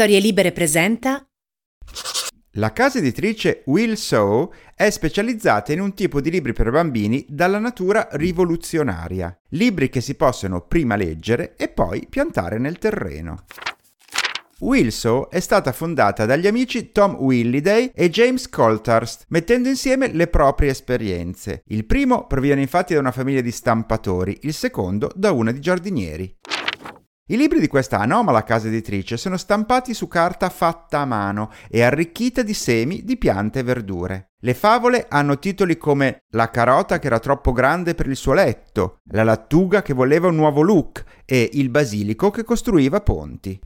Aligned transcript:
Storie 0.00 0.18
Libere 0.18 0.52
presenta 0.52 1.28
La 2.52 2.72
casa 2.72 2.96
editrice 2.96 3.64
Will 3.66 3.92
Sow 3.96 4.50
è 4.74 4.88
specializzata 4.88 5.74
in 5.74 5.80
un 5.80 5.92
tipo 5.92 6.22
di 6.22 6.30
libri 6.30 6.54
per 6.54 6.70
bambini 6.70 7.26
dalla 7.28 7.58
natura 7.58 8.08
rivoluzionaria, 8.12 9.38
libri 9.50 9.90
che 9.90 10.00
si 10.00 10.14
possono 10.14 10.62
prima 10.62 10.96
leggere 10.96 11.54
e 11.54 11.68
poi 11.68 12.06
piantare 12.08 12.56
nel 12.56 12.78
terreno. 12.78 13.44
Wilsow 14.60 15.28
è 15.28 15.40
stata 15.40 15.72
fondata 15.72 16.26
dagli 16.26 16.46
amici 16.46 16.92
Tom 16.92 17.16
Williday 17.16 17.92
e 17.94 18.10
James 18.10 18.48
Colthurst, 18.48 19.24
mettendo 19.28 19.68
insieme 19.68 20.12
le 20.12 20.26
proprie 20.28 20.70
esperienze. 20.70 21.62
Il 21.66 21.86
primo 21.86 22.26
proviene 22.26 22.60
infatti 22.60 22.92
da 22.92 23.00
una 23.00 23.12
famiglia 23.12 23.40
di 23.40 23.50
stampatori, 23.50 24.38
il 24.42 24.52
secondo 24.52 25.10
da 25.14 25.32
una 25.32 25.50
di 25.50 25.60
giardinieri. 25.60 26.36
I 27.30 27.36
libri 27.36 27.60
di 27.60 27.68
questa 27.68 27.98
anomala 27.98 28.42
casa 28.42 28.66
editrice 28.66 29.16
sono 29.16 29.36
stampati 29.36 29.94
su 29.94 30.08
carta 30.08 30.48
fatta 30.48 30.98
a 30.98 31.04
mano 31.04 31.52
e 31.70 31.80
arricchita 31.80 32.42
di 32.42 32.54
semi 32.54 33.04
di 33.04 33.16
piante 33.18 33.60
e 33.60 33.62
verdure. 33.62 34.30
Le 34.40 34.52
favole 34.52 35.06
hanno 35.08 35.38
titoli 35.38 35.76
come 35.76 36.24
La 36.30 36.50
carota 36.50 36.98
che 36.98 37.06
era 37.06 37.20
troppo 37.20 37.52
grande 37.52 37.94
per 37.94 38.08
il 38.08 38.16
suo 38.16 38.32
letto, 38.32 38.98
La 39.12 39.22
lattuga 39.22 39.80
che 39.80 39.94
voleva 39.94 40.26
un 40.26 40.34
nuovo 40.34 40.60
look 40.62 41.04
e 41.24 41.50
Il 41.52 41.70
basilico 41.70 42.32
che 42.32 42.42
costruiva 42.42 43.00
ponti. 43.00 43.56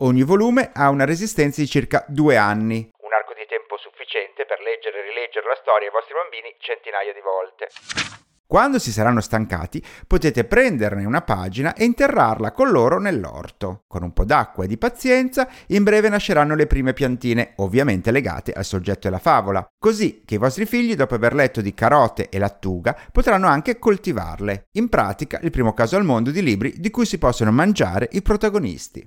Ogni 0.00 0.24
volume 0.24 0.72
ha 0.74 0.90
una 0.90 1.04
resistenza 1.04 1.60
di 1.60 1.68
circa 1.68 2.04
due 2.08 2.36
anni, 2.36 2.78
un 2.98 3.12
arco 3.12 3.32
di 3.32 3.46
tempo 3.46 3.78
sufficiente 3.78 4.44
per 4.44 4.58
leggere 4.58 4.98
e 4.98 5.02
rileggere 5.02 5.46
la 5.46 5.58
storia 5.62 5.86
ai 5.86 5.94
vostri 5.94 6.14
bambini 6.14 6.50
centinaia 6.58 7.12
di 7.12 7.22
volte. 7.22 8.27
Quando 8.50 8.78
si 8.78 8.92
saranno 8.92 9.20
stancati, 9.20 9.84
potete 10.06 10.46
prenderne 10.46 11.04
una 11.04 11.20
pagina 11.20 11.74
e 11.74 11.84
interrarla 11.84 12.52
con 12.52 12.70
loro 12.70 12.98
nell'orto. 12.98 13.82
Con 13.86 14.02
un 14.02 14.14
po' 14.14 14.24
d'acqua 14.24 14.64
e 14.64 14.66
di 14.66 14.78
pazienza, 14.78 15.46
in 15.66 15.82
breve 15.82 16.08
nasceranno 16.08 16.54
le 16.54 16.66
prime 16.66 16.94
piantine, 16.94 17.52
ovviamente 17.56 18.10
legate 18.10 18.52
al 18.52 18.64
soggetto 18.64 19.00
della 19.02 19.18
favola, 19.18 19.68
così 19.78 20.22
che 20.24 20.36
i 20.36 20.38
vostri 20.38 20.64
figli, 20.64 20.94
dopo 20.94 21.14
aver 21.14 21.34
letto 21.34 21.60
di 21.60 21.74
carote 21.74 22.30
e 22.30 22.38
lattuga, 22.38 22.96
potranno 23.12 23.48
anche 23.48 23.78
coltivarle. 23.78 24.68
In 24.78 24.88
pratica, 24.88 25.38
il 25.42 25.50
primo 25.50 25.74
caso 25.74 25.96
al 25.96 26.04
mondo 26.04 26.30
di 26.30 26.42
libri 26.42 26.72
di 26.78 26.88
cui 26.88 27.04
si 27.04 27.18
possono 27.18 27.52
mangiare 27.52 28.08
i 28.12 28.22
protagonisti. 28.22 29.06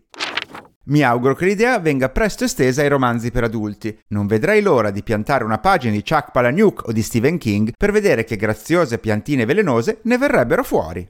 Mi 0.84 1.04
auguro 1.04 1.36
che 1.36 1.46
l'idea 1.46 1.78
venga 1.78 2.10
presto 2.10 2.44
estesa 2.44 2.82
ai 2.82 2.90
romanzi 2.90 3.30
per 3.30 3.44
adulti. 3.44 3.96
Non 4.08 4.26
vedrei 4.26 4.64
l'ora 4.64 4.90
di 4.90 5.04
piantare 5.04 5.44
una 5.44 5.60
pagina 5.60 5.94
di 5.94 6.04
Chuck 6.04 6.32
Palahniuk 6.32 6.88
o 6.88 6.92
di 6.92 7.04
Stephen 7.04 7.38
King 7.38 7.74
per 7.78 7.92
vedere 7.92 8.24
che 8.24 8.36
graziose 8.36 8.98
piantine 8.98 9.46
velenose 9.46 10.00
ne 10.04 10.18
verrebbero 10.18 10.64
fuori. 10.64 11.08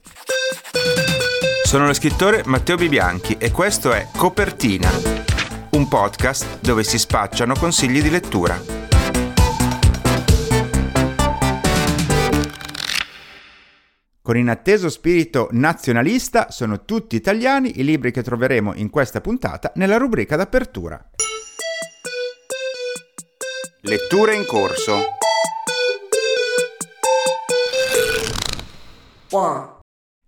Sono 1.63 1.86
lo 1.86 1.94
scrittore 1.94 2.44
Matteo 2.47 2.75
Bibianchi 2.75 3.38
e 3.39 3.52
questo 3.52 3.94
è 3.94 4.08
Copertina, 4.13 4.91
un 5.72 5.88
podcast 5.88 6.59
dove 6.59 6.83
si 6.83 6.97
spacciano 6.97 7.56
consigli 7.56 8.02
di 8.02 8.09
lettura. 8.09 8.80
Con 14.23 14.38
inatteso 14.38 14.88
spirito 14.89 15.47
nazionalista 15.50 16.52
sono 16.52 16.86
tutti 16.86 17.16
italiani 17.16 17.80
i 17.80 17.83
libri 17.83 18.11
che 18.11 18.22
troveremo 18.22 18.75
in 18.75 18.91
questa 18.91 19.19
puntata 19.19 19.72
nella 19.75 19.97
rubrica 19.97 20.36
d'apertura. 20.36 21.03
Letture 23.81 24.36
in 24.36 24.45
corso. 24.45 25.00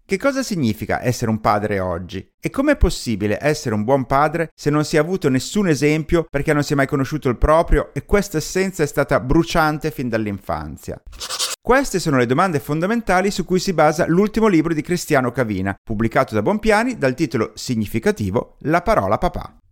Che 0.03 0.17
cosa 0.17 0.41
significa 0.41 1.03
essere 1.03 1.29
un 1.29 1.39
padre 1.39 1.79
oggi? 1.79 2.27
E 2.39 2.49
com'è 2.49 2.75
possibile 2.77 3.37
essere 3.39 3.75
un 3.75 3.83
buon 3.83 4.05
padre 4.05 4.49
se 4.55 4.71
non 4.71 4.85
si 4.85 4.95
è 4.95 4.99
avuto 4.99 5.29
nessun 5.29 5.67
esempio 5.67 6.25
perché 6.27 6.51
non 6.51 6.63
si 6.63 6.73
è 6.73 6.75
mai 6.75 6.87
conosciuto 6.87 7.29
il 7.29 7.37
proprio 7.37 7.93
e 7.93 8.05
questa 8.05 8.37
essenza 8.37 8.81
è 8.81 8.87
stata 8.87 9.19
bruciante 9.19 9.91
fin 9.91 10.09
dall'infanzia? 10.09 10.99
Queste 11.65 11.99
sono 11.99 12.17
le 12.17 12.25
domande 12.25 12.59
fondamentali 12.59 13.31
su 13.31 13.45
cui 13.45 13.57
si 13.57 13.71
basa 13.71 14.05
l'ultimo 14.05 14.47
libro 14.47 14.73
di 14.73 14.81
Cristiano 14.81 15.31
Cavina, 15.31 15.73
pubblicato 15.81 16.35
da 16.35 16.41
Bonpiani 16.41 16.97
dal 16.97 17.13
titolo 17.13 17.53
significativo 17.55 18.57
La 18.63 18.81
parola 18.81 19.17
papà. 19.17 19.62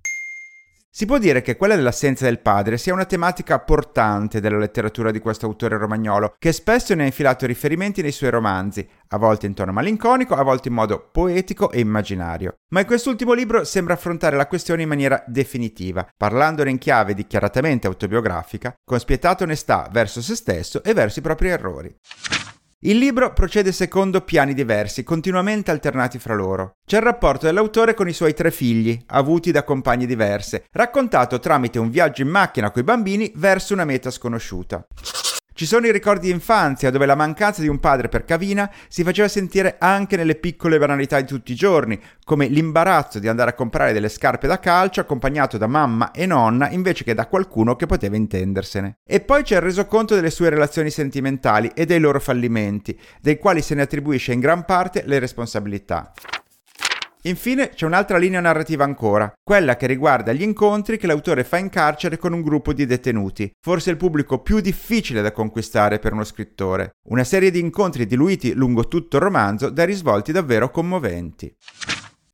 Si 0.94 1.06
può 1.06 1.18
dire 1.20 1.42
che 1.42 1.56
quella 1.56 1.78
dell'assenza 1.78 2.26
del 2.26 2.42
padre 2.42 2.78
sia 2.78 2.92
una 2.92 3.06
tematica 3.06 3.60
portante 3.60 4.42
della 4.42 4.58
letteratura 4.58 5.10
di 5.10 5.20
questo 5.20 5.46
autore 5.46 5.78
romagnolo, 5.78 6.34
che 6.38 6.52
spesso 6.52 6.94
ne 6.94 7.04
ha 7.04 7.06
infilato 7.06 7.46
riferimenti 7.46 8.02
nei 8.02 8.12
suoi 8.12 8.30
romanzi, 8.30 8.86
a 9.08 9.18
volte 9.18 9.46
in 9.46 9.54
tono 9.54 9.72
malinconico, 9.72 10.36
a 10.36 10.44
volte 10.44 10.68
in 10.68 10.74
modo 10.74 11.08
poetico 11.10 11.72
e 11.72 11.80
immaginario. 11.80 12.58
Ma 12.74 12.82
in 12.82 12.86
quest'ultimo 12.86 13.32
libro 13.32 13.64
sembra 13.64 13.94
affrontare 13.94 14.36
la 14.36 14.48
questione 14.48 14.82
in 14.82 14.90
maniera 14.90 15.24
definitiva, 15.28 16.06
parlandone 16.18 16.72
in 16.72 16.78
chiave 16.78 17.14
dichiaratamente 17.14 17.88
autobiografica, 17.88 18.74
con 18.84 19.00
spietata 19.00 19.46
onestà 19.46 19.88
verso 19.90 20.22
se 20.22 20.36
stesso 20.36 20.84
e 20.84 20.94
verso 20.94 21.20
i 21.20 21.22
propri 21.22 21.48
errori. 21.48 21.96
Il 22.84 22.98
libro 22.98 23.32
procede 23.32 23.72
secondo 23.72 24.22
piani 24.22 24.56
diversi, 24.56 25.04
continuamente 25.04 25.70
alternati 25.70 26.18
fra 26.18 26.34
loro. 26.34 26.78
C'è 26.84 26.98
il 26.98 27.04
rapporto 27.04 27.46
dell'autore 27.46 27.94
con 27.94 28.08
i 28.08 28.14
suoi 28.14 28.34
tre 28.34 28.50
figli, 28.50 29.00
avuti 29.10 29.52
da 29.52 29.64
compagne 29.64 30.08
diverse, 30.08 30.66
raccontato 30.72 31.38
tramite 31.38 31.78
un 31.78 31.92
viaggio 31.92 32.24
in 32.24 32.30
macchina 32.30 32.72
coi 32.72 32.82
bambini 32.82 33.32
verso 33.36 33.74
una 33.74 33.86
meta 33.86 34.10
sconosciuta. 34.10 34.84
Ci 35.54 35.66
sono 35.66 35.86
i 35.86 35.92
ricordi 35.92 36.28
di 36.28 36.34
infanzia 36.34 36.90
dove 36.90 37.06
la 37.06 37.14
mancanza 37.14 37.62
di 37.62 37.68
un 37.68 37.80
padre 37.80 38.08
per 38.08 38.24
Cavina 38.24 38.72
si 38.88 39.04
faceva 39.04 39.28
sentire 39.28 39.76
anche 39.80 40.16
nelle 40.16 40.36
piccole 40.36 40.80
banalità 40.80 41.20
di 41.20 41.28
tutti 41.28 41.52
i 41.52 41.56
giorni, 41.56 42.00
come 42.24 42.48
l'imbarazzo 42.48 43.20
di 43.20 43.28
andare 43.28 43.52
a 43.52 43.54
comprare 43.54 43.92
delle 43.92 44.10
scarpe 44.10 44.48
da 44.48 44.60
calcio 44.60 45.02
accompagnato 45.02 45.58
da 45.58 45.68
mamma 45.68 46.12
e 46.12 46.26
nonna 46.26 46.70
invece 46.70 47.04
che 47.04 47.14
da 47.14 47.28
qualcuno 47.28 47.76
che 47.76 47.86
poteva 47.86 48.16
intendersene. 48.16 49.00
E 49.06 49.20
poi 49.20 49.44
c'è 49.44 49.56
il 49.56 49.62
resoconto 49.62 50.16
delle 50.16 50.32
sue 50.32 50.50
relazioni 50.50 50.90
sentimentali 50.90 51.70
e 51.76 51.86
dei 51.86 52.00
loro 52.00 52.20
fallimenti, 52.20 52.98
dei 53.20 53.38
quali 53.38 53.62
se 53.62 53.76
ne 53.76 53.82
attribuisce 53.82 54.32
in 54.32 54.40
gran 54.40 54.64
parte 54.64 55.04
le 55.06 55.20
responsabilità. 55.20 56.14
Infine 57.24 57.70
c'è 57.70 57.86
un'altra 57.86 58.18
linea 58.18 58.40
narrativa 58.40 58.84
ancora, 58.84 59.32
quella 59.44 59.76
che 59.76 59.86
riguarda 59.86 60.34
gli 60.34 60.42
incontri 60.42 60.98
che 60.98 61.06
l'autore 61.06 61.44
fa 61.44 61.58
in 61.58 61.70
carcere 61.70 62.18
con 62.18 62.34
un 62.34 62.42
gruppo 62.42 62.74
di 62.74 62.88
detenuti, 62.88 63.52
forse 63.64 63.92
il 63.92 63.98
pubblico 63.98 64.42
più 64.42 64.60
difficile 64.60 65.22
da 65.22 65.32
conquistare 65.32 66.00
per 66.00 66.14
uno 66.14 66.24
scrittore. 66.24 66.92
Una 67.10 67.24
serie 67.24 67.52
di 67.52 67.60
incontri 67.60 68.08
diluiti 68.08 68.54
lungo 68.54 68.88
tutto 68.88 69.18
il 69.18 69.24
romanzo 69.24 69.70
dai 69.70 69.86
risvolti 69.86 70.32
davvero 70.32 70.72
commoventi. 70.72 71.54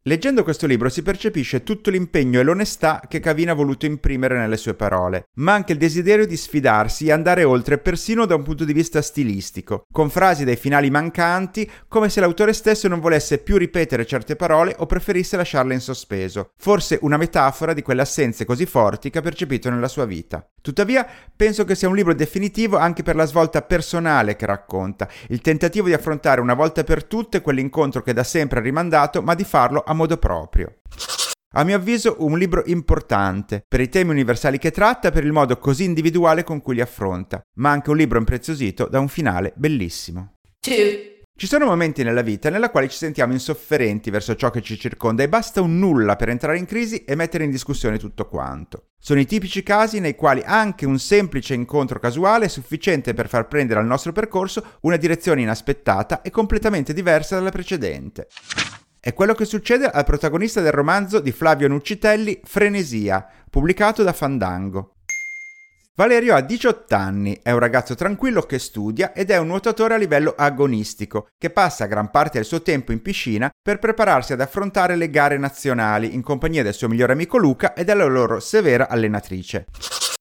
Leggendo 0.08 0.44
questo 0.44 0.68
libro 0.68 0.88
si 0.88 1.04
percepisce 1.04 1.64
tutto 1.64 1.90
l'impegno 1.90 2.40
e 2.40 2.44
l'onestà 2.44 3.02
che 3.10 3.20
Cavina 3.20 3.52
ha 3.52 3.56
voluto 3.56 3.86
imprimere 3.86 4.38
nelle 4.38 4.56
sue 4.56 4.74
parole, 4.74 5.26
ma 5.34 5.52
anche 5.52 5.74
il 5.74 5.78
desiderio 5.78 6.26
di 6.26 6.38
sfidarsi 6.38 7.08
e 7.08 7.12
andare 7.12 7.44
oltre 7.44 7.78
persino 7.78 8.26
da 8.26 8.34
un 8.34 8.42
punto 8.42 8.64
di 8.64 8.72
vista 8.72 9.02
stilistico, 9.02 9.86
con 9.92 10.10
frasi 10.10 10.46
dai 10.46 10.56
finali 10.56 10.90
mancanti, 10.90 11.70
come 11.90 12.08
se 12.08 12.22
l'autore 12.22 12.54
stesso 12.54 12.88
non 12.88 13.02
volesse 13.02 13.40
più 13.40 13.58
ripetere 13.58 14.06
certe 14.06 14.38
parole 14.38 14.76
o 14.78 14.86
preferisse 14.86 15.36
lasciarle 15.36 15.74
in 15.74 15.82
sospeso, 15.82 16.52
forse 16.56 17.00
una 17.02 17.18
metafora 17.18 17.74
di 17.74 17.82
quelle 17.82 18.04
assenze 18.04 18.46
così 18.46 18.66
forti 18.66 19.10
che 19.10 19.18
ha 19.18 19.22
percepito 19.22 19.70
nella 19.70 19.90
sua 19.90 20.06
vita. 20.06 20.48
Tuttavia, 20.68 21.08
penso 21.34 21.64
che 21.64 21.76
sia 21.76 21.88
un 21.88 21.96
libro 21.96 22.14
definitivo 22.14 22.76
anche 22.76 23.02
per 23.02 23.16
la 23.16 23.24
svolta 23.24 23.62
personale 23.62 24.36
che 24.36 24.46
racconta, 24.46 25.08
il 25.30 25.40
tentativo 25.40 25.88
di 25.88 25.94
affrontare 25.94 26.42
una 26.42 26.56
volta 26.56 26.84
per 26.84 27.06
tutte 27.06 27.40
quell'incontro 27.40 28.02
che 28.02 28.12
da 28.12 28.26
sempre 28.26 28.60
ha 28.60 28.62
rimandato, 28.62 29.22
ma 29.22 29.34
di 29.34 29.46
farlo 29.46 29.82
a 29.88 29.94
modo 29.94 30.18
proprio. 30.18 30.80
A 31.54 31.64
mio 31.64 31.78
avviso 31.78 32.18
un 32.20 32.38
libro 32.38 32.64
importante 32.66 33.64
per 33.66 33.80
i 33.80 33.88
temi 33.88 34.12
universali 34.12 34.58
che 34.58 34.72
tratta 34.72 35.10
per 35.10 35.24
il 35.24 35.32
modo 35.32 35.58
così 35.58 35.86
individuale 35.86 36.44
con 36.44 36.62
cui 36.62 36.76
li 36.76 36.82
affronta, 36.82 37.42
ma 37.60 37.72
anche 37.72 37.90
un 37.90 37.96
libro 37.96 38.20
impreziosito 38.20 38.90
da 38.90 39.00
un 39.00 39.08
finale 39.08 39.54
bellissimo. 39.56 40.34
Two. 40.60 41.17
Ci 41.40 41.46
sono 41.46 41.66
momenti 41.66 42.02
nella 42.02 42.24
vita 42.24 42.50
nella 42.50 42.72
quali 42.72 42.90
ci 42.90 42.98
sentiamo 42.98 43.32
insofferenti 43.32 44.10
verso 44.10 44.36
ciò 44.36 44.50
che 44.50 44.64
ci 44.64 44.76
circonda 44.76 45.22
e 45.22 45.30
basta 45.30 45.62
un 45.62 45.78
nulla 45.78 46.16
per 46.16 46.30
entrare 46.30 46.58
in 46.58 46.66
crisi 46.66 47.04
e 47.04 47.14
mettere 47.14 47.44
in 47.44 47.52
discussione 47.52 48.00
tutto 48.00 48.28
quanto. 48.28 48.88
Sono 48.98 49.20
i 49.20 49.28
tipici 49.28 49.62
casi 49.62 50.00
nei 50.00 50.16
quali 50.16 50.42
anche 50.44 50.88
un 50.88 50.98
semplice 50.98 51.54
incontro 51.54 52.00
casuale 52.00 52.46
è 52.46 52.48
sufficiente 52.48 53.14
per 53.14 53.30
far 53.30 53.48
prendere 53.48 53.80
al 53.80 53.86
nostro 53.86 54.14
percorso 54.14 54.80
una 54.82 54.98
direzione 54.98 55.44
inaspettata 55.44 56.24
e 56.24 56.32
completamente 56.32 56.92
diversa 56.92 57.36
dalla 57.36 57.52
precedente. 57.52 58.30
È 59.00 59.14
quello 59.14 59.36
che 59.36 59.46
succede 59.46 59.86
al 59.86 60.06
protagonista 60.06 60.62
del 60.62 60.72
romanzo 60.72 61.20
di 61.20 61.32
Flavio 61.32 61.68
Nuccitelli 61.68 62.42
Frenesia, 62.46 63.24
pubblicato 63.48 64.02
da 64.02 64.12
Fandango. 64.12 64.97
Valerio 65.98 66.36
ha 66.36 66.42
18 66.42 66.94
anni, 66.94 67.40
è 67.42 67.50
un 67.50 67.58
ragazzo 67.58 67.96
tranquillo 67.96 68.44
che 68.44 68.60
studia 68.60 69.14
ed 69.14 69.32
è 69.32 69.38
un 69.38 69.48
nuotatore 69.48 69.96
a 69.96 69.98
livello 69.98 70.36
agonistico, 70.38 71.30
che 71.40 71.50
passa 71.50 71.88
gran 71.88 72.12
parte 72.12 72.38
del 72.38 72.46
suo 72.46 72.62
tempo 72.62 72.92
in 72.92 73.02
piscina 73.02 73.50
per 73.60 73.80
prepararsi 73.80 74.32
ad 74.32 74.42
affrontare 74.42 74.96
le 74.96 75.10
gare 75.10 75.40
nazionali 75.40 76.14
in 76.14 76.22
compagnia 76.22 76.62
del 76.62 76.76
suo 76.76 76.88
migliore 76.88 77.14
amico 77.14 77.40
Luca 77.40 77.74
e 77.74 77.84
della 77.84 78.06
loro 78.06 78.40
severa 78.40 78.90
allenatrice. 78.90 79.66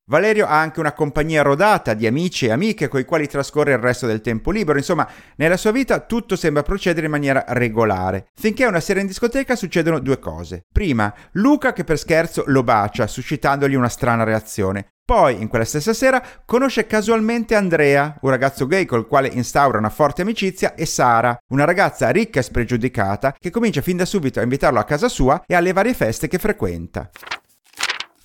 Valerio 0.08 0.46
ha 0.46 0.60
anche 0.60 0.78
una 0.78 0.92
compagnia 0.92 1.42
rodata 1.42 1.92
di 1.92 2.06
amici 2.06 2.46
e 2.46 2.52
amiche 2.52 2.86
con 2.86 3.00
i 3.00 3.04
quali 3.04 3.26
trascorre 3.26 3.72
il 3.72 3.78
resto 3.78 4.06
del 4.06 4.20
tempo 4.20 4.52
libero, 4.52 4.78
insomma, 4.78 5.08
nella 5.34 5.56
sua 5.56 5.72
vita 5.72 5.98
tutto 5.98 6.36
sembra 6.36 6.62
procedere 6.62 7.06
in 7.06 7.10
maniera 7.10 7.44
regolare. 7.48 8.28
Finché 8.32 8.66
una 8.66 8.78
sera 8.78 9.00
in 9.00 9.08
discoteca 9.08 9.56
succedono 9.56 9.98
due 9.98 10.20
cose. 10.20 10.62
Prima, 10.72 11.12
Luca 11.32 11.72
che 11.72 11.82
per 11.82 11.98
scherzo 11.98 12.44
lo 12.46 12.62
bacia, 12.62 13.08
suscitandogli 13.08 13.74
una 13.74 13.88
strana 13.88 14.22
reazione. 14.22 14.86
Poi, 15.04 15.40
in 15.40 15.48
quella 15.48 15.64
stessa 15.64 15.92
sera, 15.92 16.22
conosce 16.44 16.86
casualmente 16.86 17.56
Andrea, 17.56 18.16
un 18.20 18.30
ragazzo 18.30 18.68
gay 18.68 18.84
col 18.84 19.08
quale 19.08 19.26
instaura 19.26 19.78
una 19.78 19.90
forte 19.90 20.22
amicizia, 20.22 20.76
e 20.76 20.86
Sara, 20.86 21.36
una 21.48 21.64
ragazza 21.64 22.10
ricca 22.10 22.38
e 22.38 22.44
spregiudicata 22.44 23.34
che 23.36 23.50
comincia 23.50 23.82
fin 23.82 23.96
da 23.96 24.04
subito 24.04 24.38
a 24.38 24.44
invitarlo 24.44 24.78
a 24.78 24.84
casa 24.84 25.08
sua 25.08 25.42
e 25.48 25.56
alle 25.56 25.72
varie 25.72 25.94
feste 25.94 26.28
che 26.28 26.38
frequenta. 26.38 27.10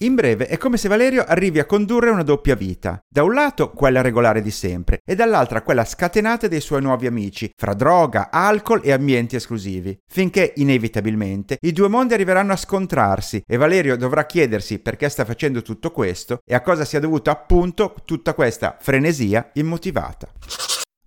In 0.01 0.15
breve, 0.15 0.47
è 0.47 0.57
come 0.57 0.77
se 0.77 0.87
Valerio 0.87 1.23
arrivi 1.23 1.59
a 1.59 1.65
condurre 1.65 2.09
una 2.09 2.23
doppia 2.23 2.55
vita. 2.55 2.99
Da 3.07 3.21
un 3.21 3.33
lato 3.35 3.69
quella 3.69 4.01
regolare 4.01 4.41
di 4.41 4.49
sempre 4.49 5.01
e 5.05 5.13
dall'altra 5.13 5.61
quella 5.61 5.85
scatenata 5.85 6.47
dei 6.47 6.59
suoi 6.59 6.81
nuovi 6.81 7.05
amici, 7.05 7.51
fra 7.55 7.75
droga, 7.75 8.31
alcol 8.31 8.81
e 8.83 8.93
ambienti 8.93 9.35
esclusivi. 9.35 9.95
Finché, 10.11 10.53
inevitabilmente, 10.55 11.57
i 11.61 11.71
due 11.71 11.87
mondi 11.87 12.15
arriveranno 12.15 12.53
a 12.53 12.57
scontrarsi 12.57 13.43
e 13.45 13.57
Valerio 13.57 13.95
dovrà 13.95 14.25
chiedersi 14.25 14.79
perché 14.79 15.07
sta 15.07 15.23
facendo 15.23 15.61
tutto 15.61 15.91
questo 15.91 16.39
e 16.45 16.55
a 16.55 16.61
cosa 16.61 16.83
sia 16.83 16.99
dovuta 16.99 17.29
appunto 17.29 17.93
tutta 18.03 18.33
questa 18.33 18.77
frenesia 18.79 19.51
immotivata. 19.53 20.29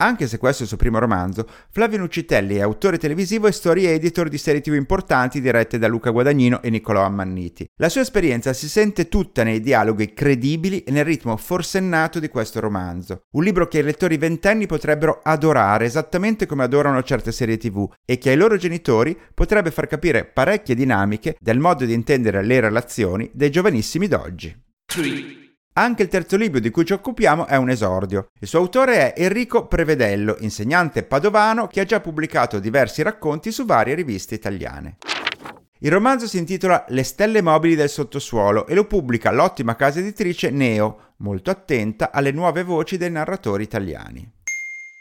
Anche 0.04 0.26
se 0.26 0.36
questo 0.36 0.58
è 0.58 0.62
il 0.64 0.68
suo 0.68 0.76
primo 0.76 0.98
romanzo, 0.98 1.48
Flavio 1.70 1.96
Nuccitelli 1.96 2.56
è 2.56 2.60
autore 2.60 2.98
televisivo 2.98 3.46
e 3.46 3.52
story 3.52 3.86
editor 3.86 4.28
di 4.28 4.36
serie 4.36 4.60
tv 4.60 4.74
importanti 4.74 5.40
dirette 5.40 5.78
da 5.78 5.88
Luca 5.88 6.10
Guadagnino 6.10 6.60
e 6.60 6.68
Niccolò 6.68 7.02
Ammanniti. 7.02 7.66
La 7.76 7.88
sua 7.88 8.02
esperienza 8.02 8.52
si 8.52 8.68
sente 8.68 9.08
tutta 9.08 9.44
nei 9.44 9.60
dialoghi 9.60 10.12
credibili 10.12 10.82
e 10.82 10.90
nel 10.90 11.06
ritmo 11.06 11.34
forsennato 11.38 12.20
di 12.20 12.28
questo 12.28 12.60
romanzo. 12.60 13.22
Un 13.30 13.44
libro 13.44 13.66
che 13.66 13.78
i 13.78 13.82
lettori 13.82 14.18
ventenni 14.18 14.66
potrebbero 14.66 15.20
adorare 15.22 15.86
esattamente 15.86 16.44
come 16.44 16.64
adorano 16.64 17.02
certe 17.02 17.32
serie 17.32 17.56
tv 17.56 17.90
e 18.04 18.18
che 18.18 18.28
ai 18.28 18.36
loro 18.36 18.58
genitori 18.58 19.18
potrebbe 19.32 19.70
far 19.70 19.86
capire 19.86 20.26
parecchie 20.26 20.74
dinamiche 20.74 21.34
del 21.40 21.58
modo 21.58 21.86
di 21.86 21.94
intendere 21.94 22.44
le 22.44 22.60
relazioni 22.60 23.30
dei 23.32 23.50
giovanissimi 23.50 24.06
d'oggi. 24.06 24.54
3. 24.84 25.44
Anche 25.76 26.05
il 26.05 26.09
terzo 26.09 26.37
libro 26.37 26.61
di 26.61 26.71
cui 26.71 26.85
ci 26.85 26.93
occupiamo 26.93 27.47
è 27.47 27.56
un 27.56 27.69
esordio. 27.69 28.29
Il 28.38 28.47
suo 28.47 28.61
autore 28.61 29.12
è 29.12 29.25
Enrico 29.25 29.67
Prevedello, 29.67 30.37
insegnante 30.38 31.03
padovano 31.03 31.67
che 31.67 31.81
ha 31.81 31.85
già 31.85 31.99
pubblicato 31.99 32.61
diversi 32.61 33.03
racconti 33.03 33.50
su 33.50 33.65
varie 33.65 33.97
riviste 33.97 34.37
italiane. 34.37 34.99
Il 35.81 35.91
romanzo 35.91 36.29
si 36.29 36.38
intitola 36.38 36.85
Le 36.91 37.03
stelle 37.03 37.43
mobili 37.43 37.75
del 37.75 37.88
sottosuolo 37.88 38.69
e 38.69 38.75
lo 38.75 38.87
pubblica 38.87 39.32
l'ottima 39.32 39.75
casa 39.75 39.99
editrice 39.99 40.50
Neo, 40.50 41.15
molto 41.17 41.50
attenta 41.50 42.12
alle 42.12 42.31
nuove 42.31 42.62
voci 42.62 42.97
dei 42.97 43.11
narratori 43.11 43.65
italiani. 43.65 44.31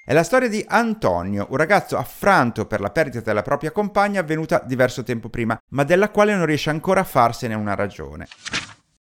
È 0.04 0.12
la 0.12 0.24
storia 0.24 0.50
di 0.50 0.66
Antonio, 0.68 1.46
un 1.52 1.58
ragazzo 1.58 1.98
affranto 1.98 2.66
per 2.66 2.82
la 2.82 2.90
perdita 2.90 3.26
della 3.26 3.44
propria 3.44 3.70
compagna 3.70 4.22
avvenuta 4.22 4.64
diverso 4.66 5.04
tempo 5.04 5.30
prima, 5.30 5.56
ma 5.70 5.84
della 5.84 6.10
quale 6.10 6.36
non 6.36 6.48
riesce 6.48 6.72
ancora 6.72 7.02
a 7.02 7.06
farsene 7.06 7.54
una 7.54 7.76
ragione. 7.76 8.28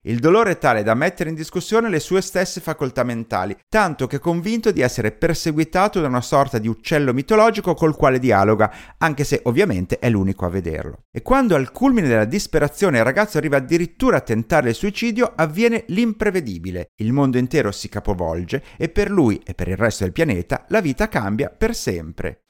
Il 0.03 0.21
dolore 0.21 0.53
è 0.53 0.59
tale 0.59 0.85
da 0.85 0.95
mettere 0.95 1.29
in 1.29 1.35
discussione 1.35 1.89
le 1.89 1.99
sue 1.99 2.21
stesse 2.21 2.61
facoltà 2.61 3.03
mentali, 3.03 3.57
tanto 3.69 4.07
che 4.07 4.17
è 4.17 4.21
convinto 4.21 4.71
di 4.71 4.81
essere 4.81 5.11
perseguitato 5.11 6.01
da 6.01 6.07
una 6.07 6.21
sorta 6.21 6.59
di 6.59 6.69
uccello 6.69 7.13
mitologico 7.13 7.75
col 7.75 7.97
quale 7.97 8.21
dialoga, 8.21 8.73
anche 8.99 9.25
se 9.25 9.41
ovviamente 9.45 9.99
è 9.99 10.09
l'unico 10.09 10.47
a 10.47 10.51
vederlo. 10.51 11.07
E 11.11 11.21
quando 11.23 11.57
al 11.57 11.73
culmine 11.73 12.07
della 12.07 12.27
disperazione 12.27 12.99
il 12.99 13.05
ragazzo 13.05 13.39
arriva 13.39 13.57
addirittura 13.57 14.19
a 14.19 14.23
tentare 14.23 14.69
il 14.69 14.77
suicidio, 14.77 15.33
avviene 15.35 15.83
l'imprevedibile. 15.89 16.91
Il 16.97 17.13
mondo 17.13 17.37
intero 17.37 17.73
si 17.73 17.89
capovolge 17.89 18.63
e 18.77 18.89
per 18.89 19.11
lui 19.11 19.41
e 19.45 19.55
per 19.55 19.67
il 19.67 19.77
resto 19.77 20.05
del 20.05 20.13
pianeta 20.13 20.65
la 20.69 20.81
vita 20.81 21.09
cambia 21.09 21.49
per 21.51 21.75
sempre. 21.75 22.45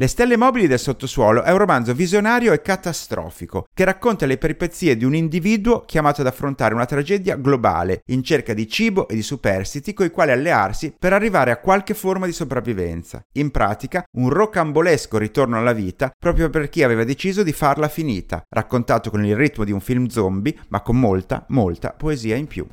Le 0.00 0.06
stelle 0.06 0.36
mobili 0.36 0.68
del 0.68 0.78
sottosuolo 0.78 1.42
è 1.42 1.50
un 1.50 1.58
romanzo 1.58 1.92
visionario 1.92 2.52
e 2.52 2.62
catastrofico 2.62 3.66
che 3.74 3.82
racconta 3.82 4.26
le 4.26 4.38
peripezie 4.38 4.96
di 4.96 5.04
un 5.04 5.12
individuo 5.12 5.84
chiamato 5.86 6.20
ad 6.20 6.28
affrontare 6.28 6.72
una 6.72 6.86
tragedia 6.86 7.34
globale 7.34 8.02
in 8.06 8.22
cerca 8.22 8.54
di 8.54 8.68
cibo 8.68 9.08
e 9.08 9.16
di 9.16 9.22
superstiti 9.22 9.94
coi 9.94 10.12
quali 10.12 10.30
allearsi 10.30 10.94
per 10.96 11.14
arrivare 11.14 11.50
a 11.50 11.56
qualche 11.56 11.94
forma 11.94 12.26
di 12.26 12.32
sopravvivenza. 12.32 13.20
In 13.32 13.50
pratica, 13.50 14.04
un 14.12 14.28
rocambolesco 14.28 15.18
ritorno 15.18 15.58
alla 15.58 15.72
vita 15.72 16.12
proprio 16.16 16.48
per 16.48 16.68
chi 16.68 16.84
aveva 16.84 17.02
deciso 17.02 17.42
di 17.42 17.52
farla 17.52 17.88
finita, 17.88 18.44
raccontato 18.48 19.10
con 19.10 19.24
il 19.24 19.34
ritmo 19.34 19.64
di 19.64 19.72
un 19.72 19.80
film 19.80 20.06
zombie 20.06 20.56
ma 20.68 20.80
con 20.80 20.96
molta, 20.96 21.44
molta 21.48 21.90
poesia 21.90 22.36
in 22.36 22.46
più. 22.46 22.64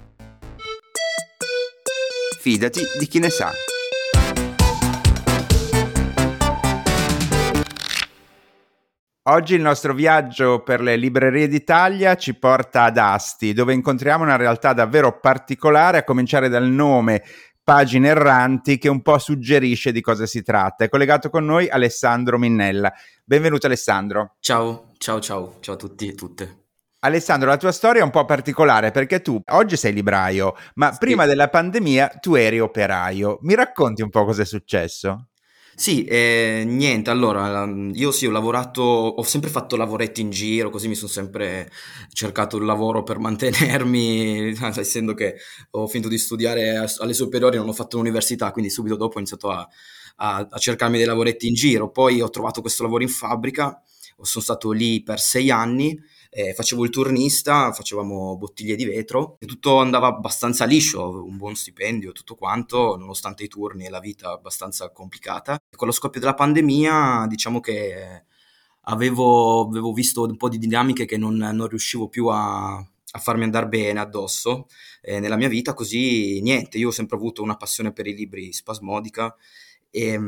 Fidati 2.40 2.82
di 3.00 3.08
chi 3.08 3.18
ne 3.18 3.32
sa. 3.32 3.52
Oggi 9.28 9.56
il 9.56 9.62
nostro 9.62 9.96
viaggio 9.96 10.62
per 10.62 10.82
le 10.82 10.96
librerie 10.98 11.48
d'Italia 11.48 12.16
ci 12.16 12.36
porta 12.36 12.84
ad 12.84 12.98
Asti, 13.00 13.54
dove 13.54 13.74
incontriamo 13.74 14.24
una 14.24 14.36
realtà 14.36 14.72
davvero 14.72 15.20
particolare, 15.20 15.98
a 15.98 16.04
cominciare 16.04 16.48
dal 16.48 16.68
nome 16.70 17.24
Pagine 17.64 18.10
Erranti, 18.10 18.78
che 18.78 18.88
un 18.88 19.02
po' 19.02 19.18
suggerisce 19.18 19.92
di 19.92 20.02
cosa 20.02 20.28
si 20.28 20.44
tratta. 20.44 20.84
È 20.84 20.90
collegato 20.90 21.32
con 21.32 21.44
noi 21.44 21.68
Alessandro 21.68 22.38
Minnella. 22.38 22.94
Benvenuto 23.24 23.66
Alessandro. 23.66 24.36
Ciao, 24.40 24.92
ciao, 25.00 25.20
ciao, 25.20 25.58
ciao 25.60 25.74
a 25.74 25.78
tutti 25.78 26.08
e 26.08 26.14
tutte. 26.14 26.66
Alessandro, 27.00 27.50
la 27.50 27.58
tua 27.58 27.72
storia 27.72 28.02
è 28.02 28.06
un 28.06 28.12
po' 28.12 28.26
particolare 28.26 28.92
perché 28.92 29.24
tu 29.24 29.42
oggi 29.44 29.76
sei 29.76 29.94
libraio, 29.94 30.56
ma 30.76 30.92
sì. 30.92 31.00
prima 31.00 31.26
della 31.26 31.50
pandemia 31.50 32.18
tu 32.20 32.36
eri 32.36 32.60
operaio. 32.60 33.40
Mi 33.42 33.56
racconti 33.56 34.04
un 34.04 34.12
po' 34.12 34.24
cosa 34.24 34.44
è 34.44 34.46
successo? 34.46 35.30
Sì, 35.78 36.06
eh, 36.06 36.64
niente, 36.66 37.10
allora, 37.10 37.66
io 37.94 38.12
sì, 38.12 38.26
ho 38.26 38.32
lavorato, 38.32 38.82
ho 38.82 39.22
sempre 39.24 39.50
fatto 39.50 39.76
lavoretti 39.76 40.22
in 40.22 40.30
giro, 40.30 40.70
così 40.70 40.88
mi 40.88 40.96
sono 40.96 41.10
sempre 41.12 41.70
cercato 42.14 42.56
un 42.58 42.66
lavoro 42.66 43.04
per 43.04 43.20
mantenermi, 43.20 44.54
essendo 44.78 45.14
che 45.14 45.36
ho 45.72 45.88
finito 45.88 46.08
di 46.10 46.18
studiare 46.18 46.78
alle 47.00 47.14
superiori, 47.14 47.58
non 47.58 47.68
ho 47.68 47.74
fatto 47.74 47.98
l'università, 47.98 48.52
quindi 48.52 48.72
subito 48.72 48.96
dopo 48.96 49.16
ho 49.16 49.20
iniziato 49.20 49.50
a, 49.52 49.68
a, 50.18 50.48
a 50.50 50.58
cercarmi 50.58 50.98
dei 50.98 51.06
lavoretti 51.06 51.48
in 51.48 51.54
giro. 51.54 51.90
Poi 51.92 52.22
ho 52.22 52.30
trovato 52.30 52.62
questo 52.62 52.84
lavoro 52.84 53.04
in 53.04 53.10
fabbrica, 53.10 53.82
sono 54.22 54.44
stato 54.44 54.72
lì 54.72 55.04
per 55.04 55.20
sei 55.20 55.50
anni 55.52 56.00
eh, 56.38 56.54
facevo 56.54 56.84
il 56.84 56.90
turnista, 56.90 57.72
facevamo 57.72 58.36
bottiglie 58.36 58.76
di 58.76 58.84
vetro 58.84 59.38
e 59.40 59.46
tutto 59.46 59.80
andava 59.80 60.08
abbastanza 60.08 60.66
liscio, 60.66 61.24
un 61.24 61.38
buon 61.38 61.56
stipendio, 61.56 62.12
tutto 62.12 62.36
quanto, 62.36 62.98
nonostante 62.98 63.46
i 63.46 63.48
turni 63.48 63.86
e 63.86 63.90
la 63.90 64.02
vita 64.02 64.32
abbastanza 64.32 64.92
complicata. 64.92 65.56
E 65.56 65.78
con 65.78 65.88
lo 65.88 65.94
scoppio 65.94 66.20
della 66.20 66.34
pandemia, 66.34 67.26
diciamo 67.30 67.62
che 67.62 68.26
avevo, 68.82 69.66
avevo 69.66 69.94
visto 69.94 70.24
un 70.24 70.36
po' 70.36 70.50
di 70.50 70.58
dinamiche 70.58 71.06
che 71.06 71.16
non, 71.16 71.38
non 71.38 71.68
riuscivo 71.68 72.10
più 72.10 72.28
a, 72.28 72.76
a 72.76 73.20
farmi 73.20 73.46
andare 73.46 73.70
bene 73.70 74.02
addosso 74.02 74.68
eh, 75.02 75.22
nella 75.22 75.38
mia 75.38 75.48
vita, 75.48 75.74
così 75.74 76.42
niente, 76.42 76.78
io 76.78 76.90
ho 76.90 76.92
sempre 76.92 77.16
avuto 77.16 77.44
una 77.44 77.56
passione 77.56 77.94
per 77.94 78.08
i 78.08 78.14
libri 78.14 78.52
spasmodica 78.52 79.34
e 79.90 80.20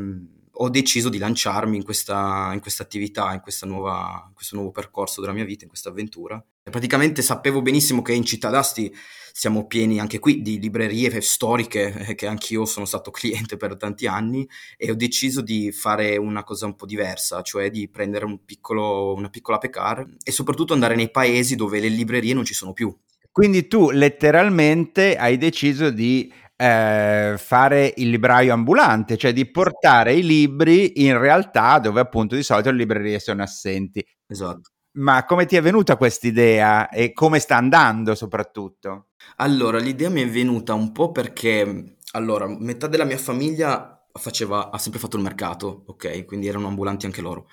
ho 0.60 0.70
deciso 0.70 1.10
di 1.10 1.18
lanciarmi 1.18 1.78
in 1.78 1.84
questa, 1.84 2.50
in 2.54 2.60
questa 2.60 2.84
attività, 2.84 3.34
in, 3.34 3.42
questa 3.42 3.66
nuova, 3.66 4.26
in, 4.28 4.34
questo 4.34 4.56
nuovo 4.56 4.72
percorso 4.72 5.22
della 5.22 5.34
mia 5.34 5.46
vita, 5.46 5.64
in 5.64 5.70
questa 5.70 5.90
avventura. 5.90 6.44
Praticamente 6.64 7.22
sapevo 7.22 7.62
benissimo 7.62 8.02
che 8.02 8.14
in 8.14 8.26
Città 8.26 8.50
d'Asti 8.50 8.94
siamo 9.32 9.68
pieni 9.68 10.00
anche 10.00 10.18
qui 10.18 10.42
di 10.42 10.60
librerie 10.60 11.22
storiche, 11.22 12.08
eh, 12.08 12.16
che 12.16 12.26
anch'io 12.26 12.66
sono 12.66 12.86
stato 12.86 13.12
cliente 13.12 13.56
per 13.56 13.78
tanti 13.78 14.08
anni, 14.08 14.48
e 14.76 14.90
ho 14.90 14.96
deciso 14.96 15.42
di 15.42 15.72
fare 15.72 16.18
una 16.18 16.44
cosa 16.44 16.66
un 16.66 16.76
po' 16.76 16.88
diversa, 16.88 17.44
cioè 17.44 17.70
di 17.70 17.88
prendere 17.88 18.26
un 18.26 18.44
piccolo, 18.44 19.14
una 19.14 19.30
piccola 19.30 19.60
pecar 19.60 20.06
e 20.24 20.32
soprattutto 20.32 20.74
andare 20.74 20.96
nei 20.96 21.12
paesi 21.12 21.56
dove 21.56 21.80
le 21.80 21.90
librerie 21.90 22.34
non 22.34 22.46
ci 22.46 22.56
sono 22.56 22.74
più. 22.74 22.96
Quindi 23.32 23.68
tu 23.68 23.92
letteralmente 23.92 25.16
hai 25.16 25.38
deciso 25.38 25.92
di 25.92 26.34
eh, 26.58 27.36
fare 27.38 27.94
il 27.98 28.10
libraio 28.10 28.54
ambulante, 28.54 29.16
cioè 29.16 29.32
di 29.32 29.50
portare 29.50 30.14
i 30.14 30.24
libri 30.24 31.06
in 31.06 31.18
realtà 31.18 31.80
dove 31.80 32.02
appunto 32.02 32.36
di 32.36 32.44
solito 32.44 32.72
le 32.72 32.78
librerie 32.78 33.20
sono 33.20 33.44
assenti. 33.44 34.06
Esatto. 34.28 34.72
Ma 34.98 35.24
come 35.26 35.46
ti 35.46 35.56
è 35.56 35.62
venuta 35.62 35.96
questa 35.96 36.26
idea 36.26 36.90
e 36.90 37.14
come 37.14 37.38
sta 37.38 37.56
andando 37.56 38.16
soprattutto? 38.16 39.10
Allora, 39.38 39.78
l'idea 39.78 40.10
mi 40.10 40.24
è 40.24 40.28
venuta 40.28 40.74
un 40.74 40.92
po' 40.92 41.12
perché, 41.12 41.98
allora, 42.14 42.48
metà 42.48 42.88
della 42.88 43.04
mia 43.04 43.18
famiglia 43.18 43.97
faceva, 44.18 44.72
ha 44.72 44.78
sempre 44.78 45.00
fatto 45.00 45.18
il 45.18 45.24
mercato, 45.24 45.84
ok? 45.88 46.26
Quindi 46.26 46.48
erano 46.48 46.68
ambulanti 46.68 47.06
anche 47.06 47.22
loro. 47.22 47.48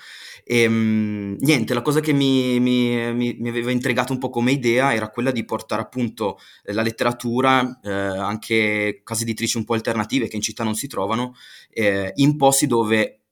E 0.44 0.62
ehm, 0.62 1.36
niente, 1.40 1.74
la 1.74 1.82
cosa 1.82 2.00
che 2.00 2.12
mi, 2.12 2.60
mi, 2.60 3.12
mi, 3.14 3.36
mi, 3.38 3.48
aveva 3.48 3.70
intrigato 3.70 4.12
un 4.12 4.18
po' 4.18 4.30
come 4.30 4.52
idea 4.52 4.94
era 4.94 5.08
quella 5.10 5.30
di 5.30 5.44
portare 5.44 5.82
appunto 5.82 6.38
la 6.64 6.82
letteratura, 6.82 7.80
eh, 7.82 7.90
anche 7.90 9.00
case 9.02 9.22
editrici 9.22 9.56
un 9.56 9.64
po' 9.64 9.74
alternative 9.74 10.28
che 10.28 10.36
in 10.36 10.42
città 10.42 10.64
non 10.64 10.74
si 10.74 10.86
trovano, 10.86 11.34
eh, 11.70 12.12
in 12.16 12.36
posti 12.36 12.66
dove 12.66 13.23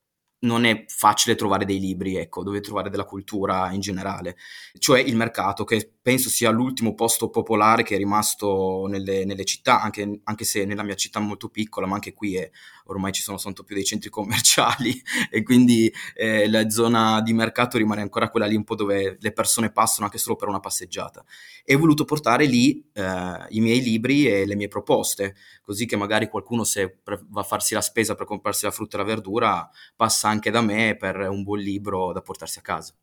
non 0.43 0.65
è 0.65 0.85
facile 0.89 1.35
trovare 1.35 1.65
dei 1.65 1.79
libri, 1.79 2.17
ecco, 2.17 2.43
dove 2.43 2.61
trovare 2.61 2.91
della 2.91 3.05
cultura 3.05 3.71
in 3.73 3.81
generale, 3.81 4.37
cioè 4.79 5.01
il 5.01 5.17
mercato, 5.17 5.65
che 5.65 5.93
penso 6.03 6.29
sia 6.29 6.51
l'ultimo 6.51 6.95
posto 6.95 7.31
popolare 7.31 7.85
che 7.85 7.95
è 7.95 7.99
rimasto 7.99 8.87
nelle, 8.89 9.25
nelle 9.25 9.45
città, 9.45 9.81
anche, 9.81 10.21
anche, 10.25 10.45
se 10.45 10.65
nella 10.65 10.83
mia 10.83 10.97
città 10.97 11.21
molto 11.21 11.49
piccola, 11.49 11.87
ma 11.87 11.95
anche 11.95 12.13
qui 12.13 12.35
è, 12.37 12.51
ormai 12.87 13.13
ci 13.13 13.23
sono 13.23 13.39
tanto 13.39 13.63
più 13.63 13.77
dei 13.77 13.85
centri 13.85 14.11
commerciali 14.11 15.01
e 15.31 15.45
quindi 15.45 15.93
eh, 16.15 16.49
la 16.49 16.69
zona 16.69 17.21
di 17.21 17.33
mercato 17.33 17.79
rimane 17.79 18.01
ancora 18.01 18.29
quella 18.29 18.47
lì 18.47 18.57
un 18.57 18.65
po' 18.65 18.75
dove 18.75 19.17
le 19.21 19.33
persone 19.33 19.71
passano 19.71 20.07
anche 20.07 20.19
solo 20.19 20.35
per 20.35 20.49
una 20.49 20.59
passeggiata. 20.61 21.25
E 21.65 21.75
ho 21.77 21.79
voluto 21.79 22.05
portare 22.05 22.47
lì 22.47 22.85
eh, 22.93 23.47
i 23.51 23.61
miei 23.61 23.81
libri 23.81 24.27
e 24.27 24.45
le 24.45 24.57
mie 24.57 24.67
proposte, 24.67 25.37
così 25.63 25.87
che 25.87 25.97
magari 25.97 26.29
qualcuno 26.29 26.65
se 26.65 26.99
va 27.05 27.41
a 27.41 27.45
farsi 27.45 27.75
la 27.75 27.81
spesa 27.81 28.17
per 28.17 28.27
comprarsi 28.27 28.65
la 28.65 28.73
frutta 28.73 28.97
e 28.97 29.01
la 29.01 29.07
verdura 29.07 29.71
passa 29.95 30.32
anche 30.33 30.51
da 30.51 30.61
me 30.61 30.97
per 30.97 31.17
un 31.29 31.43
buon 31.43 31.61
libro 31.61 32.13
da 32.13 32.21
portarsi 32.21 32.59
a 32.59 32.63
casa. 32.63 32.95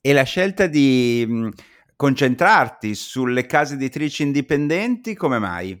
E 0.00 0.12
la 0.12 0.24
scelta 0.24 0.66
di 0.66 1.50
concentrarti 1.94 2.94
sulle 2.94 3.46
case 3.46 3.74
editrici 3.74 4.22
indipendenti, 4.22 5.14
come 5.14 5.38
mai? 5.38 5.80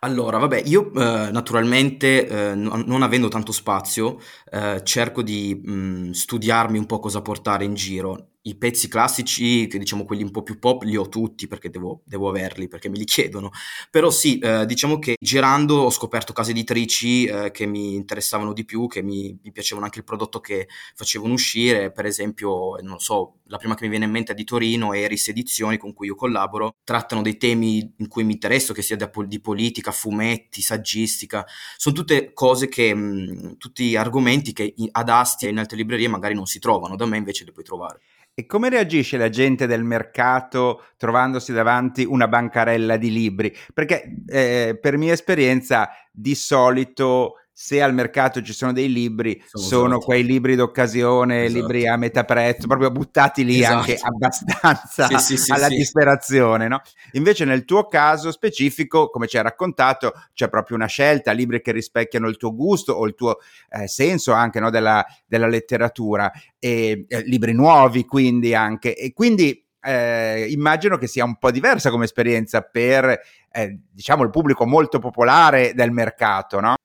Allora, 0.00 0.38
vabbè, 0.38 0.62
io 0.66 0.92
eh, 0.92 1.30
naturalmente, 1.30 2.26
eh, 2.28 2.54
non, 2.54 2.84
non 2.86 3.02
avendo 3.02 3.28
tanto 3.28 3.52
spazio, 3.52 4.18
eh, 4.50 4.82
cerco 4.84 5.22
di 5.22 5.60
mh, 5.62 6.10
studiarmi 6.10 6.78
un 6.78 6.86
po' 6.86 7.00
cosa 7.00 7.22
portare 7.22 7.64
in 7.64 7.74
giro 7.74 8.32
i 8.48 8.56
pezzi 8.56 8.88
classici, 8.88 9.66
diciamo 9.66 10.04
quelli 10.04 10.22
un 10.22 10.30
po' 10.30 10.42
più 10.42 10.58
pop, 10.58 10.82
li 10.82 10.96
ho 10.96 11.08
tutti 11.08 11.46
perché 11.46 11.70
devo, 11.70 12.02
devo 12.04 12.28
averli, 12.28 12.66
perché 12.68 12.88
me 12.88 12.96
li 12.96 13.04
chiedono. 13.06 13.50
Però 13.90 14.10
sì, 14.10 14.38
eh, 14.38 14.64
diciamo 14.66 14.98
che 14.98 15.16
girando 15.20 15.76
ho 15.76 15.90
scoperto 15.90 16.32
case 16.32 16.52
editrici 16.52 17.26
eh, 17.26 17.50
che 17.50 17.66
mi 17.66 17.94
interessavano 17.94 18.52
di 18.52 18.64
più, 18.64 18.86
che 18.86 19.02
mi, 19.02 19.38
mi, 19.42 19.52
piacevano 19.52 19.84
anche 19.84 19.98
il 19.98 20.04
prodotto 20.04 20.40
che 20.40 20.68
facevano 20.94 21.34
uscire. 21.34 21.92
Per 21.92 22.06
esempio, 22.06 22.76
non 22.80 22.98
so, 22.98 23.40
la 23.44 23.58
prima 23.58 23.74
che 23.74 23.84
mi 23.84 23.90
viene 23.90 24.06
in 24.06 24.10
mente 24.10 24.32
è 24.32 24.34
di 24.34 24.44
Torino, 24.44 24.92
Eris 24.92 25.28
Edizioni, 25.28 25.76
con 25.76 25.92
cui 25.92 26.06
io 26.06 26.14
collaboro, 26.14 26.74
trattano 26.84 27.22
dei 27.22 27.36
temi 27.36 27.94
in 27.98 28.08
cui 28.08 28.24
mi 28.24 28.32
interesso, 28.32 28.72
che 28.72 28.82
sia 28.82 28.96
di 28.96 29.40
politica, 29.40 29.90
fumetti, 29.92 30.62
saggistica. 30.62 31.44
Sono 31.76 31.94
tutte 31.94 32.32
cose 32.32 32.68
che, 32.68 32.94
mh, 32.94 33.58
tutti 33.58 33.94
argomenti 33.96 34.52
che 34.52 34.74
ad 34.92 35.08
Asti 35.08 35.46
e 35.46 35.50
in 35.50 35.58
altre 35.58 35.76
librerie 35.76 36.08
magari 36.08 36.34
non 36.34 36.46
si 36.46 36.58
trovano, 36.58 36.96
da 36.96 37.06
me 37.06 37.16
invece 37.16 37.44
li 37.44 37.52
puoi 37.52 37.64
trovare. 37.64 38.00
E 38.38 38.46
come 38.46 38.68
reagisce 38.68 39.16
la 39.16 39.30
gente 39.30 39.66
del 39.66 39.82
mercato 39.82 40.84
trovandosi 40.96 41.52
davanti 41.52 42.04
una 42.04 42.28
bancarella 42.28 42.96
di 42.96 43.10
libri? 43.10 43.52
Perché 43.74 44.14
eh, 44.28 44.78
per 44.80 44.96
mia 44.96 45.12
esperienza 45.12 45.90
di 46.12 46.36
solito 46.36 47.32
se 47.60 47.82
al 47.82 47.92
mercato 47.92 48.40
ci 48.40 48.52
sono 48.52 48.72
dei 48.72 48.90
libri, 48.90 49.42
sono, 49.50 49.66
sono 49.66 49.98
quei 49.98 50.22
libri 50.22 50.54
d'occasione, 50.54 51.46
esatto. 51.46 51.60
libri 51.60 51.88
a 51.88 51.96
metà 51.96 52.22
prezzo, 52.22 52.68
proprio 52.68 52.92
buttati 52.92 53.44
lì 53.44 53.58
esatto. 53.58 53.78
anche 53.78 53.98
abbastanza 54.00 55.08
sì, 55.08 55.18
sì, 55.18 55.36
sì, 55.36 55.50
alla 55.50 55.66
disperazione. 55.66 56.68
No? 56.68 56.80
Invece 57.14 57.44
nel 57.44 57.64
tuo 57.64 57.88
caso 57.88 58.30
specifico, 58.30 59.10
come 59.10 59.26
ci 59.26 59.38
hai 59.38 59.42
raccontato, 59.42 60.12
c'è 60.34 60.48
proprio 60.48 60.76
una 60.76 60.86
scelta, 60.86 61.32
libri 61.32 61.60
che 61.60 61.72
rispecchiano 61.72 62.28
il 62.28 62.36
tuo 62.36 62.54
gusto 62.54 62.92
o 62.92 63.04
il 63.06 63.16
tuo 63.16 63.38
eh, 63.70 63.88
senso 63.88 64.30
anche 64.30 64.60
no, 64.60 64.70
della, 64.70 65.04
della, 65.26 65.48
letteratura, 65.48 66.30
e, 66.60 67.06
eh, 67.08 67.22
libri 67.22 67.54
nuovi 67.54 68.04
quindi 68.04 68.54
anche. 68.54 68.94
E 68.94 69.12
quindi 69.12 69.66
eh, 69.82 70.46
immagino 70.48 70.96
che 70.96 71.08
sia 71.08 71.24
un 71.24 71.36
po' 71.38 71.50
diversa 71.50 71.90
come 71.90 72.04
esperienza 72.04 72.62
per 72.62 73.20
eh, 73.50 73.80
diciamo 73.90 74.22
il 74.22 74.30
pubblico 74.30 74.64
molto 74.64 75.00
popolare 75.00 75.72
del 75.74 75.90
mercato, 75.90 76.60
no? 76.60 76.76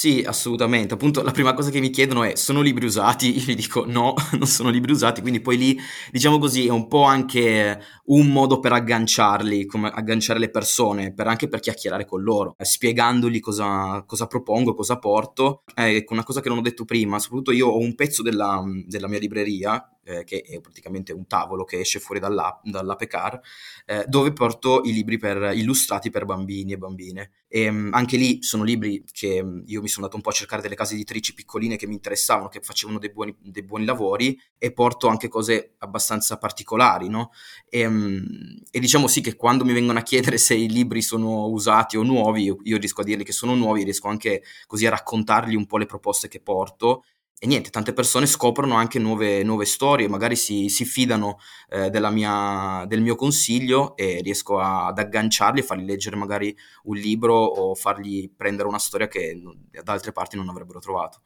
Sì, 0.00 0.22
assolutamente. 0.24 0.94
Appunto, 0.94 1.22
la 1.24 1.32
prima 1.32 1.54
cosa 1.54 1.70
che 1.70 1.80
mi 1.80 1.90
chiedono 1.90 2.22
è: 2.22 2.36
sono 2.36 2.60
libri 2.60 2.86
usati? 2.86 3.36
Io 3.36 3.42
gli 3.46 3.56
dico 3.56 3.84
no, 3.84 4.14
non 4.38 4.46
sono 4.46 4.68
libri 4.70 4.92
usati. 4.92 5.20
Quindi 5.20 5.40
poi 5.40 5.56
lì, 5.56 5.76
diciamo 6.12 6.38
così, 6.38 6.66
è 6.68 6.70
un 6.70 6.86
po' 6.86 7.02
anche 7.02 7.80
un 8.04 8.28
modo 8.28 8.60
per 8.60 8.70
agganciarli, 8.74 9.66
come 9.66 9.88
agganciare 9.92 10.38
le 10.38 10.50
persone, 10.50 11.12
per 11.12 11.26
anche 11.26 11.48
per 11.48 11.58
chiacchierare 11.58 12.04
con 12.04 12.22
loro, 12.22 12.54
eh, 12.58 12.64
spiegandogli 12.64 13.40
cosa, 13.40 14.04
cosa 14.06 14.28
propongo, 14.28 14.72
cosa 14.72 14.98
porto. 15.00 15.64
Eh, 15.74 15.96
ecco, 15.96 16.12
una 16.12 16.22
cosa 16.22 16.40
che 16.40 16.48
non 16.48 16.58
ho 16.58 16.62
detto 16.62 16.84
prima, 16.84 17.18
soprattutto 17.18 17.50
io 17.50 17.66
ho 17.66 17.78
un 17.78 17.96
pezzo 17.96 18.22
della, 18.22 18.62
della 18.86 19.08
mia 19.08 19.18
libreria 19.18 19.84
eh, 20.04 20.24
che 20.24 20.40
è 20.40 20.60
praticamente 20.60 21.12
un 21.12 21.26
tavolo 21.26 21.64
che 21.64 21.80
esce 21.80 21.98
fuori 21.98 22.20
dall'app, 22.20 22.60
dall'APECAR, 22.64 23.40
eh, 23.86 24.04
dove 24.06 24.32
porto 24.32 24.82
i 24.84 24.92
libri 24.92 25.18
per, 25.18 25.52
illustrati 25.54 26.10
per 26.10 26.24
bambini 26.24 26.72
e 26.72 26.78
bambine. 26.78 27.30
E 27.48 27.68
um, 27.68 27.90
anche 27.92 28.16
lì 28.16 28.42
sono 28.42 28.62
libri 28.62 29.04
che 29.10 29.40
um, 29.40 29.62
io 29.66 29.80
mi 29.80 29.87
sono 29.88 30.06
andato 30.06 30.16
un 30.16 30.22
po' 30.22 30.30
a 30.30 30.38
cercare 30.38 30.62
delle 30.62 30.74
case 30.74 30.94
editrici 30.94 31.34
piccoline 31.34 31.76
che 31.76 31.86
mi 31.86 31.94
interessavano, 31.94 32.48
che 32.48 32.60
facevano 32.60 32.98
dei 32.98 33.10
buoni, 33.10 33.34
dei 33.40 33.62
buoni 33.62 33.84
lavori 33.84 34.38
e 34.56 34.72
porto 34.72 35.08
anche 35.08 35.28
cose 35.28 35.74
abbastanza 35.78 36.38
particolari, 36.38 37.08
no? 37.08 37.30
E, 37.68 37.86
um, 37.86 38.24
e, 38.70 38.80
diciamo 38.80 39.06
sì 39.06 39.20
che 39.20 39.36
quando 39.36 39.64
mi 39.64 39.72
vengono 39.72 39.98
a 39.98 40.02
chiedere 40.02 40.38
se 40.38 40.54
i 40.54 40.68
libri 40.68 41.02
sono 41.02 41.46
usati 41.46 41.96
o 41.96 42.02
nuovi, 42.02 42.42
io, 42.44 42.58
io 42.62 42.78
riesco 42.78 43.00
a 43.00 43.04
dirgli 43.04 43.24
che 43.24 43.32
sono 43.32 43.54
nuovi, 43.54 43.84
riesco 43.84 44.08
anche 44.08 44.42
così 44.66 44.86
a 44.86 44.90
raccontargli 44.90 45.54
un 45.54 45.66
po' 45.66 45.78
le 45.78 45.86
proposte 45.86 46.28
che 46.28 46.40
porto 46.40 47.04
e 47.40 47.46
niente, 47.46 47.70
tante 47.70 47.92
persone 47.92 48.26
scoprono 48.26 48.74
anche 48.74 48.98
nuove, 48.98 49.44
nuove 49.44 49.64
storie, 49.64 50.08
magari 50.08 50.34
si, 50.34 50.68
si 50.68 50.84
fidano 50.84 51.38
eh, 51.68 51.88
mia, 52.10 52.84
del 52.88 53.00
mio 53.00 53.14
consiglio 53.14 53.94
e 53.96 54.20
riesco 54.22 54.58
a, 54.58 54.86
ad 54.86 54.98
agganciarli 54.98 55.60
e 55.60 55.62
fargli 55.62 55.84
leggere 55.84 56.16
magari 56.16 56.56
un 56.84 56.96
libro 56.96 57.36
o 57.36 57.76
fargli 57.76 58.28
prendere 58.36 58.66
una 58.66 58.80
storia 58.80 59.06
che 59.06 59.40
da 59.70 59.92
altre 59.92 60.10
parti 60.10 60.36
non 60.36 60.48
avrebbero 60.48 60.80
trovato. 60.80 61.20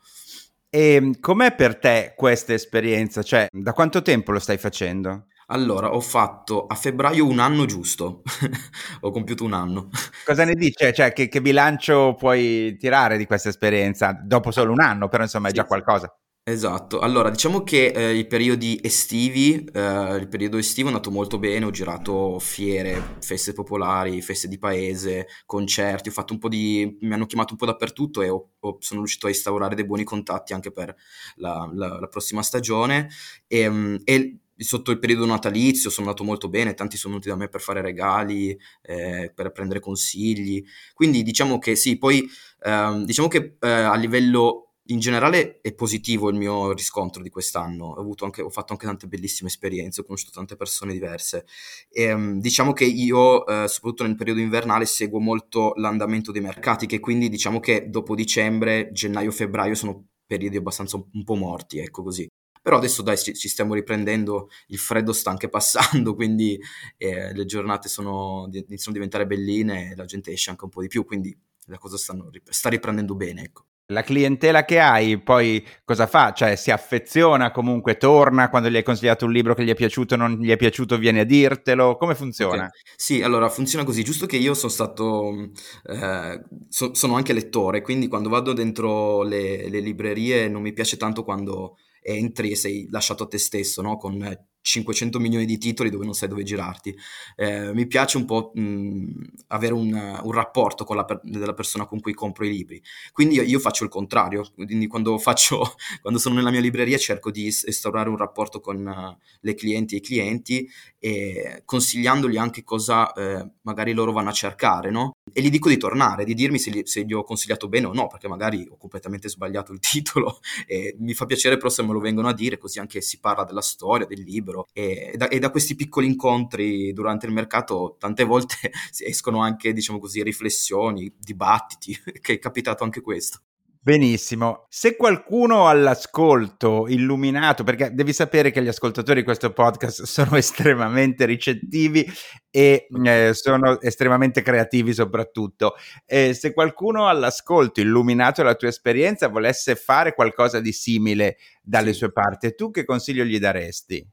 E 0.69 0.95
ehm, 0.95 1.19
com'è 1.19 1.55
per 1.55 1.79
te 1.79 2.13
questa 2.15 2.53
esperienza? 2.53 3.23
Cioè, 3.23 3.49
da 3.51 3.73
quanto 3.73 4.03
tempo 4.03 4.33
lo 4.33 4.39
stai 4.39 4.59
facendo? 4.59 5.29
Allora, 5.47 5.95
ho 5.95 6.01
fatto 6.01 6.67
a 6.67 6.75
febbraio 6.75 7.27
un 7.27 7.39
anno 7.39 7.65
giusto, 7.67 8.23
ho 9.01 9.11
compiuto 9.11 9.45
un 9.45 9.53
anno. 9.53 9.89
Cosa 10.25 10.45
ne 10.45 10.55
dici? 10.55 10.93
Cioè, 10.93 11.13
che, 11.13 11.29
che, 11.29 11.43
bilancio 11.43 12.15
puoi 12.15 12.77
tirare 12.79 13.17
di 13.17 13.27
questa 13.27 13.49
esperienza? 13.49 14.13
Dopo 14.13 14.51
solo 14.51 14.73
un 14.73 14.81
anno, 14.81 15.09
però 15.09 15.23
insomma 15.23 15.49
è 15.49 15.53
già 15.53 15.65
qualcosa. 15.65 16.15
Esatto, 16.45 16.99
allora 16.99 17.31
diciamo 17.31 17.63
che 17.63 17.93
eh, 17.95 18.17
i 18.17 18.27
periodi 18.27 18.77
estivi, 18.83 19.65
eh, 19.73 20.17
il 20.17 20.27
periodo 20.29 20.59
estivo 20.59 20.89
è 20.89 20.91
andato 20.91 21.13
molto 21.13 21.39
bene, 21.39 21.67
ho 21.67 21.71
girato 21.71 22.41
fiere, 22.41 23.17
feste 23.21 23.53
popolari, 23.53 24.21
feste 24.23 24.49
di 24.49 24.59
paese, 24.59 25.29
concerti, 25.47 26.09
ho 26.09 26.13
fatto 26.13 26.33
un 26.33 26.41
po' 26.41 26.49
di, 26.49 26.99
mi 27.03 27.13
hanno 27.13 27.27
chiamato 27.27 27.53
un 27.53 27.59
po' 27.59 27.67
dappertutto 27.67 28.23
e 28.23 28.29
ho, 28.29 28.55
ho, 28.59 28.77
sono 28.81 29.01
riuscito 29.01 29.27
a 29.27 29.29
instaurare 29.29 29.77
dei 29.77 29.87
buoni 29.87 30.03
contatti 30.03 30.53
anche 30.53 30.73
per 30.73 30.93
la, 31.37 31.71
la, 31.73 32.01
la 32.01 32.09
prossima 32.09 32.43
stagione 32.43 33.09
e, 33.47 33.59
ehm, 33.61 34.01
e 34.03 34.39
sotto 34.63 34.91
il 34.91 34.99
periodo 34.99 35.27
natalizio 35.27 35.91
sono 35.91 36.09
andato 36.09 36.25
molto 36.25 36.49
bene, 36.49 36.75
tanti 36.75 36.97
sono 36.97 37.15
venuti 37.15 37.31
da 37.31 37.37
me 37.37 37.49
per 37.49 37.61
fare 37.61 37.81
regali, 37.81 38.57
eh, 38.83 39.33
per 39.35 39.53
prendere 39.53 39.81
consigli, 39.81 40.63
quindi 40.95 41.23
diciamo 41.23 41.59
che 41.59 41.77
sì, 41.77 41.99
poi 41.99 42.29
ehm, 42.65 43.05
diciamo 43.05 43.29
che 43.29 43.57
eh, 43.61 43.69
a 43.69 43.95
livello 43.97 44.73
in 44.87 44.99
generale 44.99 45.61
è 45.61 45.73
positivo 45.75 46.29
il 46.29 46.37
mio 46.37 46.73
riscontro 46.73 47.23
di 47.23 47.31
quest'anno, 47.31 47.87
ho, 47.87 48.15
anche, 48.21 48.43
ho, 48.43 48.51
fatto 48.51 48.73
anche 48.73 48.87
tante 48.87 49.07
bellissime 49.07 49.49
esperienze, 49.49 50.01
ho 50.01 50.05
conosciuto 50.05 50.33
tante 50.33 50.57
persone 50.57 50.93
diverse. 50.93 51.47
E 51.89 52.13
um, 52.13 52.41
diciamo 52.41 52.73
che 52.73 52.85
io, 52.85 53.47
eh, 53.47 53.69
soprattutto 53.69 54.05
nel 54.05 54.17
periodo 54.17 54.41
invernale, 54.41 54.85
seguo 54.87 55.21
molto 55.21 55.73
l'andamento 55.77 56.33
dei 56.33 56.43
mercati, 56.43 56.87
che 56.87 57.01
quindi 57.01 57.29
diciamo 57.29 57.61
che 57.61 57.89
dopo 57.89 58.15
dicembre, 58.15 58.91
gennaio, 58.93 59.31
febbraio 59.31 59.75
sono 59.75 60.07
periodi 60.27 60.57
abbastanza 60.57 60.97
un 60.97 61.25
po' 61.25 61.35
morti, 61.37 61.79
ecco 61.79 62.03
così. 62.03 62.29
Però 62.63 62.77
adesso 62.77 63.03
dai, 63.03 63.19
ci, 63.19 63.35
ci, 63.35 63.49
stiamo 63.49 63.75
riprendendo, 63.75 64.49
il 64.69 64.79
freddo 64.79 65.13
sta 65.13 65.31
anche 65.31 65.49
passando, 65.49 66.15
quindi 66.17 66.59
eh, 66.97 67.35
le 67.35 67.45
giornate 67.45 67.89
sono, 67.89 68.49
iniziano 68.53 68.91
a 68.91 68.93
diventare 68.93 69.27
belline 69.27 69.91
e 69.91 69.97
la 69.97 70.05
gente 70.05 70.31
esce 70.31 70.51
anche 70.51 70.65
un 70.65 70.71
po' 70.71 70.81
di 70.81 70.89
più, 70.89 71.05
quindi 71.05 71.37
la 71.67 71.79
cosa 71.79 71.97
stanno, 71.97 72.31
sta 72.45 72.69
riprendendo 72.69 73.15
bene, 73.17 73.43
ecco. 73.43 73.65
La 73.87 74.03
clientela 74.03 74.65
che 74.65 74.81
hai 74.81 75.21
poi 75.21 75.63
cosa 75.85 76.07
fa? 76.07 76.33
Cioè 76.33 76.57
si 76.57 76.71
affeziona 76.71 77.51
comunque, 77.51 77.99
torna 77.99 78.49
quando 78.49 78.71
gli 78.71 78.77
hai 78.77 78.83
consigliato 78.83 79.27
un 79.27 79.33
libro 79.33 79.55
che 79.55 79.65
gli 79.65 79.71
è 79.71 79.75
piaciuto, 79.75 80.17
non 80.17 80.39
gli 80.41 80.51
è 80.51 80.57
piaciuto, 80.57 80.97
viene 80.97 81.21
a 81.21 81.25
dirtelo? 81.25 81.97
Come 81.97 82.15
funziona? 82.15 82.65
Okay. 82.65 82.71
Sì, 82.97 83.23
allora 83.23 83.51
funziona 83.51 83.85
così, 83.85 84.03
giusto 84.03 84.25
che 84.25 84.37
io 84.37 84.55
sono 84.55 84.71
stato, 84.73 85.51
eh, 85.85 86.43
so, 86.69 86.95
sono 86.95 87.17
anche 87.17 87.35
lettore, 87.35 87.83
quindi 87.83 88.09
quando 88.09 88.31
vado 88.31 88.55
dentro 88.55 89.23
le, 89.23 89.69
le 89.69 89.81
librerie 89.81 90.49
non 90.49 90.63
mi 90.63 90.73
piace 90.73 90.97
tanto 90.97 91.23
quando 91.23 91.77
entri 92.03 92.51
e 92.51 92.57
sei 92.57 92.89
lasciato 92.91 93.25
a 93.25 93.29
te 93.29 93.39
stesso, 93.39 93.83
no? 93.83 93.97
con 93.97 94.17
500 94.63 95.19
milioni 95.19 95.45
di 95.45 95.59
titoli 95.59 95.91
dove 95.91 96.05
non 96.05 96.15
sai 96.15 96.29
dove 96.29 96.45
girarti. 96.45 96.97
Eh, 97.37 97.75
mi 97.75 97.87
piace 97.87 98.17
un 98.17 98.25
po' 98.25 98.53
mh, 98.55 99.25
avere 99.49 99.75
un, 99.75 99.93
un, 100.23 100.33
rapporto 100.33 100.85
con 100.85 100.97
la 100.97 101.05
per- 101.05 101.21
della 101.25 101.53
persona 101.53 101.85
con 101.85 102.01
cui 102.01 102.15
compro 102.15 102.47
i 102.47 102.51
libri. 102.51 102.81
Quindi 103.13 103.35
io, 103.35 103.43
io 103.43 103.59
faccio 103.59 103.85
il 103.85 103.91
contrario, 103.91 104.49
quindi 104.55 104.87
quando, 104.87 105.19
faccio, 105.19 105.75
quando, 106.01 106.19
sono 106.19 106.37
nella 106.37 106.51
mia 106.51 106.61
libreria 106.61 106.97
cerco 106.97 107.31
di 107.31 107.45
instaurare 107.47 108.09
un 108.09 108.17
rapporto 108.17 108.61
con 108.61 108.87
uh, 108.87 109.23
le 109.41 109.55
clienti 109.55 109.97
e 109.97 109.99
i 109.99 110.01
clienti 110.01 110.71
e 110.99 111.63
consigliandogli 111.65 112.37
anche 112.37 112.63
cosa 112.63 113.13
eh, 113.13 113.45
magari 113.63 113.93
loro 113.93 114.13
vanno 114.13 114.31
a 114.31 114.33
cercare, 114.33 114.91
no? 114.91 115.13
E 115.33 115.43
gli 115.43 115.51
dico 115.51 115.69
di 115.69 115.77
tornare, 115.77 116.25
di 116.25 116.35
dirmi 116.35 116.59
se 116.59 116.71
gli, 116.71 116.83
se 116.85 117.05
gli 117.05 117.13
ho 117.13 117.25
consigliato 117.25 117.69
bene 117.69 117.87
o 117.87 117.93
no, 117.93 118.07
perché 118.07 118.29
magari 118.29 118.67
ho 118.71 118.77
completamente 118.77 119.29
sbagliato 119.29 119.73
il 119.73 119.81
titolo 119.81 120.39
e 120.67 120.95
mi 121.01 121.15
fa 121.15 121.27
piacere 121.27 121.57
però 121.57 121.69
se 121.69 121.83
me 121.83 121.93
lo 121.93 121.99
vengono 121.99 122.29
a 122.29 122.35
dire, 122.35 122.59
così 122.59 122.79
anche 122.79 123.01
si 123.01 123.19
parla 123.19 123.45
della 123.45 123.61
storia, 123.61 124.07
del 124.07 124.21
libro 124.21 124.52
e 124.73 125.15
da, 125.17 125.29
e 125.29 125.39
da 125.39 125.51
questi 125.51 125.75
piccoli 125.75 126.07
incontri 126.07 126.93
durante 126.93 127.27
il 127.27 127.33
mercato 127.33 127.97
tante 127.99 128.25
volte 128.25 128.57
escono 129.05 129.41
anche, 129.41 129.73
diciamo 129.73 129.99
così, 129.99 130.23
riflessioni, 130.23 131.13
dibattiti, 131.19 131.99
che 132.21 132.35
è 132.35 132.39
capitato 132.39 132.85
anche 132.85 133.01
questo. 133.01 133.41
Benissimo. 133.85 134.67
Se 134.69 134.95
qualcuno 134.95 135.67
all'ascolto 135.67 136.87
illuminato, 136.87 137.65
perché 137.65 137.93
devi 137.93 138.13
sapere 138.13 138.53
che 138.53 138.63
gli 138.63 138.69
ascoltatori 138.69 139.19
di 139.19 139.25
questo 139.25 139.53
podcast 139.53 140.05
sono 140.07 140.37
estremamente 140.37 141.25
ricettivi 141.25 142.09
e 142.49 142.87
eh, 143.05 143.35
sono 143.35 143.81
estremamente 143.81 144.41
creativi 144.41 144.93
soprattutto. 144.95 145.75
Eh, 146.07 146.33
se 146.33 146.53
qualcuno 146.53 147.09
all'ascolto 147.09 147.81
illuminato 147.81 148.43
dalla 148.43 148.55
tua 148.55 148.69
esperienza 148.69 149.27
volesse 149.27 149.75
fare 149.75 150.15
qualcosa 150.15 150.61
di 150.61 150.71
simile 150.71 151.39
dalle 151.61 151.93
sue 151.93 152.13
parti, 152.13 152.55
tu 152.55 152.71
che 152.71 152.85
consiglio 152.85 153.25
gli 153.25 153.41
daresti? 153.41 154.09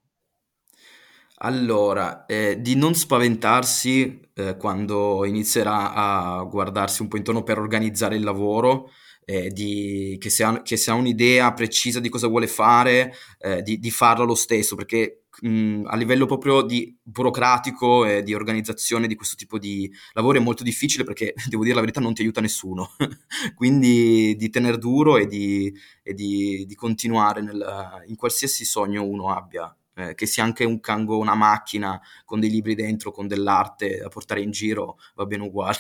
Allora, 1.42 2.26
eh, 2.26 2.60
di 2.60 2.76
non 2.76 2.94
spaventarsi 2.96 4.20
eh, 4.34 4.58
quando 4.58 5.24
inizierà 5.24 5.94
a 5.94 6.44
guardarsi 6.44 7.02
un 7.02 7.08
po' 7.08 7.16
intorno 7.16 7.44
per 7.44 7.58
organizzare 7.60 8.18
il 8.18 8.24
lavoro, 8.24 8.90
eh, 9.24 9.50
di, 9.50 10.18
che, 10.20 10.30
se 10.30 10.44
ha, 10.44 10.62
che, 10.62 10.76
se 10.76 10.92
ha, 10.92 10.96
un'idea 10.96 11.54
precisa 11.54 12.02
di 12.02 12.10
cosa 12.10 12.28
vuole 12.28 12.48
fare, 12.48 13.14
eh, 13.40 13.62
di, 13.62 13.80
di 13.80 13.90
farlo 13.90 14.26
lo 14.26 14.36
stesso, 14.36 14.76
perché 14.76 15.28
mh, 15.42 15.84
a 15.86 15.96
livello 15.96 16.26
proprio 16.26 16.62
di 16.62 16.98
burocratico 17.02 18.04
e 18.04 18.22
di 18.22 18.34
organizzazione 18.34 19.08
di 19.08 19.16
questo 19.16 19.38
tipo 19.38 19.58
di 19.58 19.90
lavoro 20.14 20.40
è 20.40 20.42
molto 20.42 20.64
difficile 20.64 21.06
perché, 21.06 21.34
devo 21.48 21.64
dire 21.64 21.76
la 21.76 21.82
verità, 21.82 22.02
non 22.02 22.14
ti 22.14 22.22
aiuta 22.22 22.42
nessuno. 22.42 22.92
Quindi 23.56 24.36
di 24.36 24.50
tenere 24.50 24.78
duro 24.78 25.16
e 25.16 25.26
di, 25.26 25.74
e 26.04 26.14
di, 26.14 26.76
continuare 26.76 27.42
nel, 27.42 28.04
in 28.08 28.18
qualsiasi 28.18 28.66
sogno 28.66 29.06
uno 29.06 29.34
abbia 29.34 29.74
eh, 30.00 30.16
che 30.16 30.26
sia 30.26 30.44
anche 30.44 30.64
un 30.64 30.80
cango, 30.80 31.18
una 31.18 31.36
macchina 31.36 32.00
con 32.26 32.40
dei 32.40 32.50
libri 32.50 32.76
dentro, 32.76 33.12
con 33.12 33.28
dell'arte 33.28 33.98
da 33.98 34.10
portare 34.10 34.42
in 34.42 34.52
giro, 34.52 34.98
va 35.16 35.26
bene 35.26 35.44
uguale. 35.44 35.78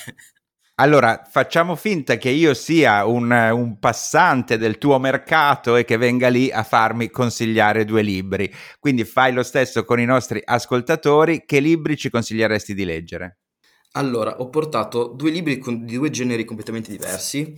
Allora, 0.79 1.27
facciamo 1.29 1.75
finta 1.75 2.15
che 2.15 2.29
io 2.29 2.53
sia 2.53 3.05
un, 3.05 3.29
un, 3.29 3.79
passante 3.79 4.57
del 4.57 4.77
tuo 4.77 4.97
mercato 4.97 5.75
e 5.75 5.83
che 5.83 5.97
venga 5.97 6.29
lì 6.29 6.49
a 6.49 6.63
farmi 6.63 7.09
consigliare 7.09 7.83
due 7.83 8.01
libri. 8.01 8.49
Quindi 8.79 9.03
fai 9.03 9.33
lo 9.33 9.43
stesso 9.43 9.83
con 9.83 9.99
i 9.99 10.05
nostri 10.05 10.41
ascoltatori. 10.41 11.43
Che 11.45 11.59
libri 11.59 11.97
ci 11.97 12.09
consiglieresti 12.09 12.73
di 12.73 12.85
leggere? 12.85 13.39
Allora, 13.93 14.37
ho 14.37 14.47
portato 14.47 15.07
due 15.07 15.31
libri 15.31 15.57
con, 15.57 15.83
di 15.83 15.95
due 15.95 16.11
generi 16.11 16.45
completamente 16.45 16.91
diversi. 16.91 17.53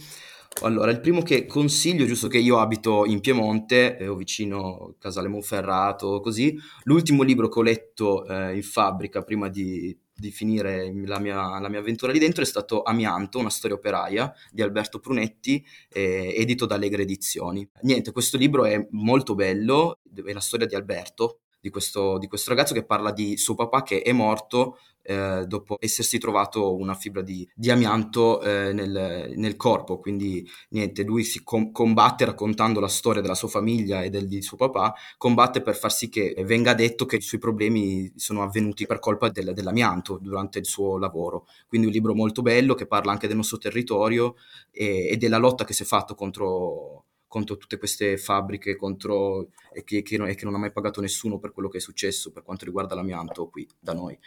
Allora, 0.60 0.92
il 0.92 1.00
primo 1.00 1.24
che 1.24 1.48
consiglio, 1.48 2.06
giusto 2.06 2.28
che 2.28 2.38
io 2.38 2.60
abito 2.60 3.06
in 3.06 3.20
Piemonte, 3.20 3.98
eh, 3.98 4.08
ho 4.08 4.16
vicino 4.16 4.96
Casale 5.00 5.28
Monferrato, 5.28 6.20
così, 6.20 6.56
l'ultimo 6.84 7.24
libro 7.24 7.50
che 7.50 7.60
ho 7.60 7.64
letto 7.64 8.26
eh, 8.28 8.56
in 8.56 8.62
fabbrica 8.62 9.24
prima 9.24 9.48
di, 9.48 9.98
di 10.14 10.30
finire 10.30 10.94
la 11.06 11.20
mia, 11.20 11.60
la 11.60 11.68
mia, 11.68 11.80
avventura 11.80 12.12
lì 12.12 12.20
dentro 12.20 12.44
è 12.44 12.46
stato 12.46 12.84
Amianto, 12.84 13.40
una 13.40 13.50
storia 13.50 13.76
operaia 13.76 14.32
di 14.52 14.62
Alberto 14.62 15.00
Prunetti, 15.00 15.66
eh, 15.90 16.36
edito 16.38 16.68
da 16.68 16.76
Allegre 16.76 17.02
Edizioni. 17.02 17.68
Niente, 17.82 18.12
questo 18.12 18.38
libro 18.38 18.66
è 18.66 18.88
molto 18.92 19.34
bello, 19.34 20.00
è 20.14 20.32
la 20.32 20.40
storia 20.40 20.68
di 20.68 20.76
Alberto, 20.76 21.40
di 21.60 21.70
questo, 21.70 22.18
di 22.20 22.28
questo 22.28 22.52
ragazzo 22.52 22.74
che 22.74 22.86
parla 22.86 23.12
di 23.12 23.38
suo 23.38 23.56
papà 23.56 23.84
che 23.84 24.02
è 24.02 24.12
morto 24.12 24.78
eh, 25.04 25.46
dopo 25.48 25.78
essersi 25.80 26.18
trovato 26.18 26.76
una 26.76 26.94
fibra 26.94 27.22
di, 27.22 27.48
di 27.56 27.70
amianto 27.70 28.42
eh, 28.42 28.74
nel, 28.74 29.34
nel, 29.36 29.56
corpo. 29.56 30.00
Quindi 30.00 30.48
niente, 30.70 31.04
lui 31.04 31.24
si 31.24 31.44
com- 31.44 31.72
combatte 31.72 32.26
raccontando 32.26 32.80
la 32.80 32.88
storia 32.88 33.22
della 33.22 33.36
sua 33.36 33.48
famiglia 33.48 34.04
e 34.04 34.10
del, 34.10 34.28
di 34.28 34.42
suo 34.42 34.58
papà, 34.58 34.94
combatte 35.18 35.62
per 35.62 35.76
far 35.76 35.92
sì 35.92 36.10
che 36.10 36.36
venga 36.46 36.74
detto 36.74 37.06
che 37.06 37.18
i 37.18 37.22
suoi 37.22 37.40
problemi 37.40 38.12
sono 38.16 38.44
avvenuti 38.44 38.86
per 38.86 39.00
colpa 39.00 39.30
del, 39.30 39.54
dell'amianto 39.54 40.18
durante 40.22 40.60
il 40.60 40.66
suo 40.66 40.98
lavoro. 40.98 41.48
Quindi 41.68 41.88
un 41.88 41.94
libro 41.94 42.14
molto 42.14 42.42
bello 42.42 42.76
che 42.76 42.88
parla 42.88 43.12
anche 43.12 43.28
del 43.28 43.38
nostro 43.38 43.58
territorio 43.58 44.36
e, 44.72 45.08
e 45.10 45.18
della 45.18 45.38
lotta 45.38 45.64
che 45.66 45.74
si 45.74 45.84
è 45.84 45.86
fatto 45.86 46.16
contro 46.16 47.06
contro 47.32 47.56
tutte 47.56 47.78
queste 47.78 48.18
fabbriche 48.18 48.76
contro, 48.76 49.52
e, 49.72 49.86
che, 49.86 50.02
che 50.02 50.18
non, 50.18 50.28
e, 50.28 50.36
che, 50.36 50.44
non, 50.44 50.54
ha 50.56 50.58
mai 50.58 50.74
pagato 50.74 51.00
nessuno 51.00 51.40
per 51.40 51.54
quello 51.54 51.70
che 51.70 51.78
è 51.78 51.80
successo 51.80 52.30
per 52.30 52.44
quanto 52.44 52.66
riguarda 52.66 52.94
l'amianto 52.94 53.48
qui 53.48 53.66
da 53.80 53.94
noi. 53.94 54.20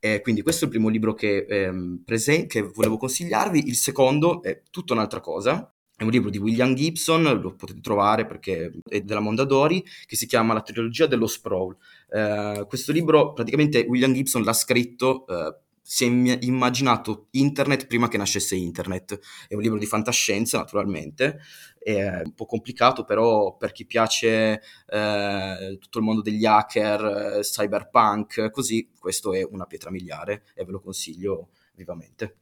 Eh, 0.00 0.20
quindi 0.20 0.42
questo 0.42 0.64
è 0.64 0.66
il 0.66 0.72
primo 0.72 0.88
libro 0.88 1.14
che, 1.14 1.46
ehm, 1.48 2.02
presen- 2.04 2.48
che 2.48 2.62
volevo 2.62 2.96
consigliarvi. 2.96 3.68
Il 3.68 3.76
secondo 3.76 4.42
è 4.42 4.60
tutta 4.72 4.92
un'altra 4.92 5.20
cosa, 5.20 5.72
è 5.94 6.02
un 6.02 6.10
libro 6.10 6.30
di 6.30 6.38
William 6.38 6.74
Gibson, 6.74 7.22
lo 7.22 7.54
potete 7.54 7.80
trovare 7.80 8.26
perché 8.26 8.72
è 8.88 9.02
della 9.02 9.20
Mondadori, 9.20 9.84
che 10.04 10.16
si 10.16 10.26
chiama 10.26 10.52
La 10.52 10.62
trilogia 10.62 11.06
dello 11.06 11.28
sprawl. 11.28 11.76
Eh, 12.10 12.64
questo 12.66 12.90
libro 12.90 13.32
praticamente 13.34 13.86
William 13.88 14.12
Gibson 14.12 14.42
l'ha 14.42 14.52
scritto 14.52 15.24
eh, 15.28 15.61
si 15.82 16.04
è 16.04 16.38
immaginato 16.42 17.26
internet 17.32 17.86
prima 17.86 18.08
che 18.08 18.16
nascesse 18.16 18.54
internet. 18.54 19.18
È 19.48 19.54
un 19.54 19.60
libro 19.60 19.78
di 19.78 19.86
fantascienza, 19.86 20.58
naturalmente, 20.58 21.40
è 21.78 22.22
un 22.24 22.34
po' 22.34 22.46
complicato, 22.46 23.04
però 23.04 23.56
per 23.56 23.72
chi 23.72 23.84
piace 23.84 24.62
eh, 24.86 25.76
tutto 25.80 25.98
il 25.98 26.04
mondo 26.04 26.22
degli 26.22 26.46
hacker, 26.46 27.36
eh, 27.38 27.40
cyberpunk, 27.40 28.50
così, 28.50 28.90
questo 28.98 29.34
è 29.34 29.42
una 29.42 29.66
pietra 29.66 29.90
miliare 29.90 30.44
e 30.54 30.64
ve 30.64 30.70
lo 30.70 30.80
consiglio 30.80 31.48
vivamente. 31.74 32.36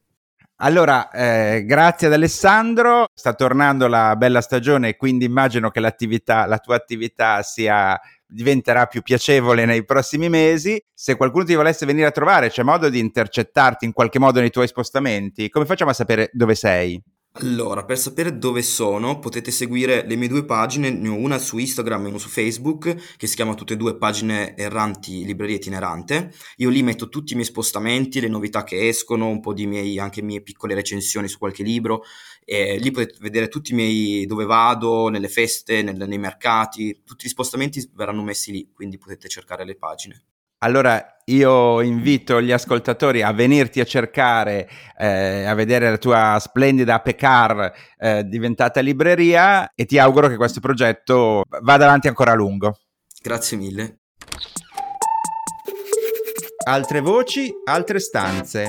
Allora, 0.63 1.09
eh, 1.09 1.65
grazie 1.65 2.05
ad 2.05 2.13
Alessandro, 2.13 3.07
sta 3.11 3.33
tornando 3.33 3.87
la 3.87 4.15
bella 4.15 4.41
stagione, 4.41 4.95
quindi 4.95 5.25
immagino 5.25 5.71
che 5.71 5.79
la 5.79 5.91
tua 5.91 6.75
attività 6.75 7.41
sia 7.41 7.99
diventerà 8.31 8.85
più 8.85 9.01
piacevole 9.01 9.65
nei 9.65 9.83
prossimi 9.85 10.29
mesi. 10.29 10.81
Se 10.93 11.15
qualcuno 11.15 11.43
ti 11.43 11.53
volesse 11.53 11.85
venire 11.85 12.07
a 12.07 12.11
trovare, 12.11 12.49
c'è 12.49 12.63
modo 12.63 12.89
di 12.89 12.99
intercettarti 12.99 13.85
in 13.85 13.93
qualche 13.93 14.19
modo 14.19 14.39
nei 14.39 14.49
tuoi 14.49 14.67
spostamenti? 14.67 15.49
Come 15.49 15.65
facciamo 15.65 15.91
a 15.91 15.93
sapere 15.93 16.29
dove 16.33 16.55
sei? 16.55 17.01
Allora, 17.35 17.85
per 17.85 17.97
sapere 17.97 18.37
dove 18.37 18.61
sono 18.61 19.19
potete 19.19 19.51
seguire 19.51 20.05
le 20.05 20.15
mie 20.17 20.27
due 20.27 20.43
pagine, 20.43 20.89
ne 20.89 21.07
ho 21.07 21.15
una 21.15 21.37
su 21.39 21.57
Instagram 21.57 22.05
e 22.05 22.09
una 22.09 22.17
su 22.17 22.27
Facebook, 22.27 23.15
che 23.15 23.25
si 23.25 23.35
chiama 23.35 23.53
tutte 23.53 23.73
e 23.73 23.77
due 23.77 23.95
pagine 23.97 24.55
erranti 24.57 25.23
libreria 25.23 25.55
itinerante. 25.55 26.33
Io 26.57 26.69
lì 26.69 26.83
metto 26.83 27.07
tutti 27.07 27.31
i 27.31 27.35
miei 27.35 27.47
spostamenti, 27.47 28.19
le 28.19 28.27
novità 28.27 28.63
che 28.65 28.87
escono, 28.89 29.27
un 29.29 29.39
po' 29.39 29.53
di 29.53 29.65
miei, 29.65 29.97
anche 29.97 30.21
mie 30.21 30.41
piccole 30.41 30.75
recensioni 30.75 31.29
su 31.29 31.37
qualche 31.37 31.63
libro. 31.63 32.03
E 32.43 32.77
lì 32.77 32.91
potete 32.91 33.17
vedere 33.21 33.47
tutti 33.47 33.71
i 33.71 33.75
miei 33.75 34.25
dove 34.25 34.43
vado, 34.43 35.07
nelle 35.07 35.29
feste, 35.29 35.81
nel, 35.83 35.95
nei 35.95 36.17
mercati, 36.17 37.01
tutti 37.05 37.27
gli 37.27 37.29
spostamenti 37.29 37.89
verranno 37.93 38.23
messi 38.23 38.51
lì, 38.51 38.69
quindi 38.73 38.97
potete 38.97 39.29
cercare 39.29 39.63
le 39.63 39.77
pagine. 39.77 40.21
Allora 40.63 41.17
io 41.25 41.81
invito 41.81 42.39
gli 42.39 42.51
ascoltatori 42.51 43.23
a 43.23 43.31
venirti 43.31 43.79
a 43.79 43.85
cercare, 43.85 44.69
eh, 44.97 45.45
a 45.45 45.55
vedere 45.55 45.89
la 45.89 45.97
tua 45.97 46.37
splendida 46.39 46.99
Pecar 46.99 47.73
eh, 47.97 48.23
diventata 48.25 48.79
libreria 48.79 49.71
e 49.73 49.85
ti 49.85 49.97
auguro 49.97 50.27
che 50.27 50.35
questo 50.35 50.59
progetto 50.59 51.43
vada 51.61 51.85
avanti 51.85 52.07
ancora 52.07 52.33
a 52.33 52.35
lungo. 52.35 52.77
Grazie 53.23 53.57
mille. 53.57 53.99
Altre 56.63 56.99
voci, 56.99 57.51
altre 57.65 57.99
stanze. 57.99 58.67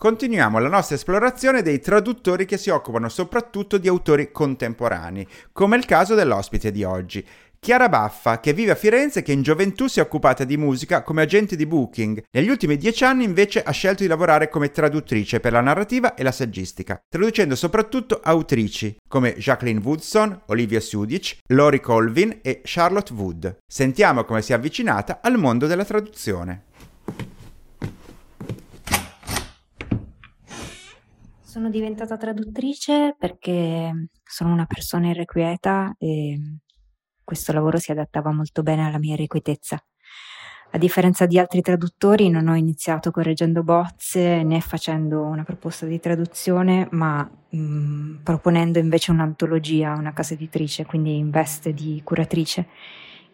Continuiamo 0.00 0.60
la 0.60 0.68
nostra 0.68 0.94
esplorazione 0.94 1.60
dei 1.60 1.80
traduttori 1.80 2.44
che 2.44 2.56
si 2.56 2.70
occupano 2.70 3.08
soprattutto 3.08 3.78
di 3.78 3.88
autori 3.88 4.30
contemporanei, 4.30 5.26
come 5.50 5.76
il 5.76 5.86
caso 5.86 6.14
dell'ospite 6.14 6.70
di 6.70 6.84
oggi, 6.84 7.26
Chiara 7.58 7.88
Baffa, 7.88 8.38
che 8.38 8.52
vive 8.52 8.70
a 8.70 8.76
Firenze 8.76 9.18
e 9.18 9.22
che 9.22 9.32
in 9.32 9.42
gioventù 9.42 9.88
si 9.88 9.98
è 9.98 10.02
occupata 10.02 10.44
di 10.44 10.56
musica 10.56 11.02
come 11.02 11.22
agente 11.22 11.56
di 11.56 11.66
booking. 11.66 12.22
Negli 12.30 12.48
ultimi 12.48 12.76
dieci 12.76 13.02
anni 13.02 13.24
invece 13.24 13.60
ha 13.60 13.72
scelto 13.72 14.04
di 14.04 14.08
lavorare 14.08 14.48
come 14.48 14.70
traduttrice 14.70 15.40
per 15.40 15.50
la 15.50 15.60
narrativa 15.60 16.14
e 16.14 16.22
la 16.22 16.30
saggistica, 16.30 17.00
traducendo 17.08 17.56
soprattutto 17.56 18.20
autrici 18.22 18.98
come 19.08 19.34
Jacqueline 19.36 19.80
Woodson, 19.82 20.42
Olivia 20.46 20.78
Sudic, 20.78 21.38
Lori 21.48 21.80
Colvin 21.80 22.38
e 22.40 22.60
Charlotte 22.62 23.12
Wood. 23.12 23.56
Sentiamo 23.66 24.22
come 24.22 24.42
si 24.42 24.52
è 24.52 24.54
avvicinata 24.54 25.18
al 25.20 25.38
mondo 25.38 25.66
della 25.66 25.84
traduzione. 25.84 26.66
Sono 31.58 31.70
diventata 31.70 32.16
traduttrice 32.16 33.16
perché 33.18 34.10
sono 34.22 34.52
una 34.52 34.64
persona 34.64 35.08
irrequieta 35.08 35.92
e 35.98 36.38
questo 37.24 37.52
lavoro 37.52 37.78
si 37.78 37.90
adattava 37.90 38.30
molto 38.30 38.62
bene 38.62 38.86
alla 38.86 39.00
mia 39.00 39.14
irrequietezza. 39.14 39.76
A 40.70 40.78
differenza 40.78 41.26
di 41.26 41.36
altri 41.36 41.60
traduttori 41.60 42.30
non 42.30 42.46
ho 42.46 42.54
iniziato 42.54 43.10
correggendo 43.10 43.64
bozze 43.64 44.44
né 44.44 44.60
facendo 44.60 45.22
una 45.22 45.42
proposta 45.42 45.84
di 45.84 45.98
traduzione, 45.98 46.86
ma 46.92 47.28
mh, 47.50 47.58
mm, 47.58 48.16
proponendo 48.22 48.78
invece 48.78 49.10
un'antologia 49.10 49.94
a 49.94 49.98
una 49.98 50.12
casa 50.12 50.34
editrice, 50.34 50.86
quindi 50.86 51.16
in 51.16 51.30
veste 51.30 51.72
di 51.72 52.00
curatrice 52.04 52.68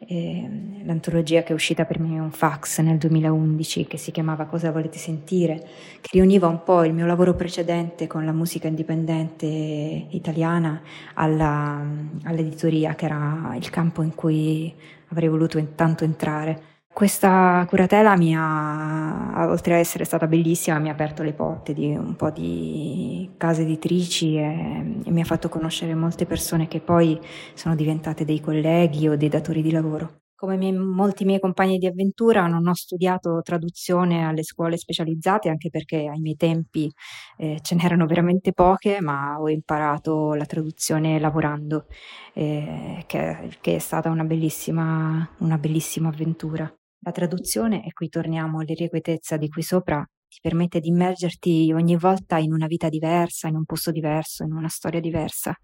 eh, 0.09 0.49
l'antologia 0.85 1.43
che 1.43 1.49
è 1.49 1.55
uscita 1.55 1.85
per 1.85 1.99
me 1.99 2.19
un 2.19 2.31
fax 2.31 2.81
nel 2.81 2.99
2011 2.99 3.87
che 3.87 3.97
si 3.97 4.11
chiamava 4.11 4.45
Cosa 4.47 4.71
volete 4.71 4.99
sentire, 4.99 5.67
che 6.01 6.11
riuniva 6.13 6.47
un 6.47 6.63
po' 6.63 6.85
il 6.85 6.93
mio 6.93 7.07
lavoro 7.07 7.35
precedente 7.35 8.07
con 8.07 8.25
la 8.25 8.33
musica 8.33 8.69
indipendente 8.69 9.47
italiana 9.47 10.83
alla, 11.15 11.85
all'editoria, 12.25 12.95
che 12.95 13.05
era 13.05 13.55
il 13.57 13.71
campo 13.71 14.03
in 14.03 14.15
cui 14.15 14.75
avrei 15.09 15.29
voluto 15.29 15.59
intanto 15.59 16.05
entrare. 16.05 16.74
Questa 16.95 17.67
curatela 17.69 18.17
mi 18.17 18.37
ha, 18.37 19.49
oltre 19.49 19.75
ad 19.75 19.81
essere 19.81 20.05
stata 20.05 20.29
bellissima, 20.29 20.79
mi 20.79 20.89
ha 20.89 20.93
aperto 20.93 21.25
le 21.25 21.33
porte 21.33 21.75
di 21.75 21.89
un 21.89 22.15
po' 22.15 22.31
di 22.31 23.29
case 23.37 23.63
editrici 23.63 24.37
e, 24.37 25.01
e 25.05 25.11
mi 25.11 25.21
ha 25.21 25.25
fatto 25.25 25.49
conoscere 25.49 25.97
molte 25.97 26.25
persone 26.25 26.69
che 26.69 26.79
poi 26.81 27.19
sono 27.55 27.75
diventate 27.75 28.25
dei 28.25 28.41
colleghi 28.41 29.09
o 29.09 29.17
dei 29.17 29.29
datori 29.29 29.61
di 29.61 29.73
lavoro. 29.73 30.21
Come 30.37 30.57
miei, 30.57 30.73
molti 30.73 31.25
miei 31.25 31.41
compagni 31.41 31.79
di 31.79 31.87
avventura 31.89 32.47
non 32.47 32.69
ho 32.69 32.75
studiato 32.75 33.41
traduzione 33.43 34.25
alle 34.25 34.45
scuole 34.45 34.77
specializzate 34.77 35.49
anche 35.49 35.71
perché 35.71 36.07
ai 36.07 36.21
miei 36.21 36.37
tempi 36.37 36.93
eh, 37.39 37.59
ce 37.61 37.75
n'erano 37.75 38.07
veramente 38.07 38.53
poche, 38.53 39.01
ma 39.01 39.41
ho 39.41 39.49
imparato 39.49 40.35
la 40.35 40.47
traduzione 40.47 41.19
lavorando, 41.19 41.87
eh, 42.35 43.03
che, 43.07 43.57
che, 43.61 43.75
è 43.75 43.79
stata 43.81 44.11
una 44.11 44.25
bellissima, 44.25 45.29
una 45.39 45.59
bellissima 45.59 46.09
avventura. 46.09 46.73
La 47.05 47.13
traduzione, 47.13 47.85
e 47.85 47.93
qui 47.93 48.09
torniamo 48.09 48.61
all'irrequietezza 48.61 49.37
di 49.37 49.51
qui 49.51 49.61
sopra, 49.61 50.03
ti 50.27 50.39
permette 50.41 50.81
di 50.81 50.89
immergerti 50.89 51.71
ogni 51.75 51.97
volta 51.97 52.39
in 52.39 52.51
una 52.51 52.67
vita 52.67 52.89
diversa, 52.89 53.47
in 53.47 53.57
un 53.57 53.67
posto 53.67 53.91
diverso, 53.91 54.43
in 54.43 54.53
una 54.53 54.69
storia 54.69 55.01
diversa. 55.01 55.55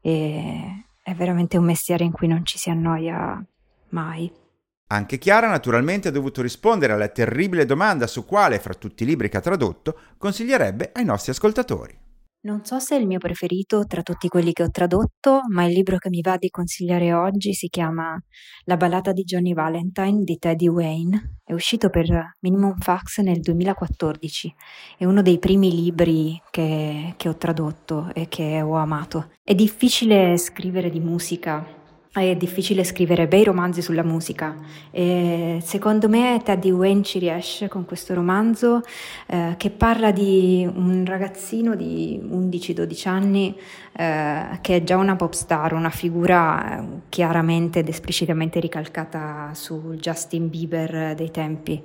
E 0.00 0.86
è 1.02 1.14
veramente 1.14 1.58
un 1.58 1.64
mestiere 1.64 2.04
in 2.04 2.12
cui 2.12 2.28
non 2.28 2.46
ci 2.46 2.56
si 2.56 2.70
annoia 2.70 3.46
mai. 3.90 4.32
Anche 4.88 5.18
Chiara 5.18 5.48
naturalmente 5.48 6.08
ha 6.08 6.12
dovuto 6.12 6.40
rispondere 6.40 6.94
alla 6.94 7.08
terribile 7.08 7.66
domanda 7.66 8.06
su 8.06 8.24
quale 8.24 8.58
fra 8.58 8.72
tutti 8.72 9.02
i 9.02 9.06
libri 9.06 9.28
che 9.28 9.36
ha 9.36 9.40
tradotto 9.40 9.98
consiglierebbe 10.16 10.92
ai 10.94 11.04
nostri 11.04 11.32
ascoltatori. 11.32 12.05
Non 12.46 12.64
so 12.64 12.78
se 12.78 12.94
è 12.94 13.00
il 13.00 13.08
mio 13.08 13.18
preferito 13.18 13.86
tra 13.86 14.02
tutti 14.02 14.28
quelli 14.28 14.52
che 14.52 14.62
ho 14.62 14.70
tradotto, 14.70 15.40
ma 15.48 15.64
il 15.64 15.72
libro 15.72 15.96
che 15.98 16.08
mi 16.08 16.20
va 16.20 16.36
di 16.36 16.48
consigliare 16.48 17.12
oggi 17.12 17.52
si 17.52 17.66
chiama 17.66 18.16
La 18.66 18.76
ballata 18.76 19.10
di 19.10 19.24
Johnny 19.24 19.52
Valentine 19.52 20.22
di 20.22 20.38
Teddy 20.38 20.68
Wayne. 20.68 21.38
È 21.42 21.52
uscito 21.52 21.90
per 21.90 22.36
Minimum 22.38 22.78
Fax 22.78 23.18
nel 23.18 23.40
2014. 23.40 24.54
È 24.96 25.04
uno 25.04 25.22
dei 25.22 25.40
primi 25.40 25.74
libri 25.74 26.40
che, 26.52 27.14
che 27.16 27.28
ho 27.28 27.36
tradotto 27.36 28.14
e 28.14 28.28
che 28.28 28.62
ho 28.62 28.76
amato. 28.76 29.32
È 29.42 29.52
difficile 29.52 30.36
scrivere 30.36 30.88
di 30.88 31.00
musica 31.00 31.75
è 32.20 32.36
difficile 32.36 32.84
scrivere 32.84 33.26
bei 33.26 33.44
romanzi 33.44 33.82
sulla 33.82 34.02
musica 34.02 34.54
e 34.90 35.60
secondo 35.62 36.08
me 36.08 36.40
Teddy 36.42 36.70
Wayne 36.70 37.02
ci 37.02 37.18
riesce 37.18 37.68
con 37.68 37.84
questo 37.84 38.14
romanzo 38.14 38.82
eh, 39.26 39.54
che 39.56 39.70
parla 39.70 40.10
di 40.10 40.68
un 40.72 41.04
ragazzino 41.04 41.74
di 41.74 42.20
11-12 42.22 43.08
anni 43.08 43.56
eh, 43.92 44.58
che 44.60 44.76
è 44.76 44.82
già 44.82 44.96
una 44.96 45.16
pop 45.16 45.32
star, 45.32 45.72
una 45.72 45.90
figura 45.90 46.78
eh, 46.78 46.84
chiaramente 47.08 47.80
ed 47.80 47.88
esplicitamente 47.88 48.60
ricalcata 48.60 49.50
su 49.54 49.94
Justin 49.98 50.48
Bieber 50.48 51.14
dei 51.14 51.30
tempi. 51.30 51.82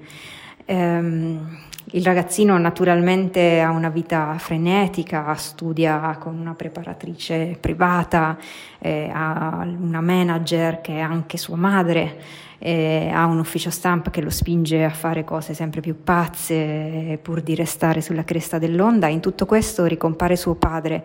Um, 0.72 1.58
il 1.94 2.06
ragazzino 2.06 2.58
naturalmente 2.58 3.60
ha 3.60 3.72
una 3.72 3.90
vita 3.90 4.36
frenetica, 4.38 5.34
studia 5.34 6.16
con 6.18 6.40
una 6.40 6.54
preparatrice 6.54 7.58
privata, 7.60 8.38
eh, 8.80 9.10
ha 9.14 9.68
una 9.78 10.00
manager 10.00 10.80
che 10.80 10.94
è 10.94 11.00
anche 11.00 11.38
sua 11.38 11.58
madre, 11.58 12.22
eh, 12.64 13.10
ha 13.12 13.26
un 13.26 13.40
ufficio 13.40 13.72
stampa 13.72 14.12
che 14.12 14.22
lo 14.22 14.30
spinge 14.30 14.84
a 14.84 14.92
fare 14.92 15.24
cose 15.24 15.56
sempre 15.56 15.82
più 15.82 16.04
pazze 16.04 17.18
pur 17.20 17.42
di 17.42 17.56
restare 17.56 18.02
sulla 18.02 18.24
cresta 18.24 18.60
dell'onda. 18.60 19.08
In 19.08 19.20
tutto 19.20 19.48
questo 19.48 19.86
ricompare 19.86 20.36
suo 20.36 20.54
padre, 20.54 21.04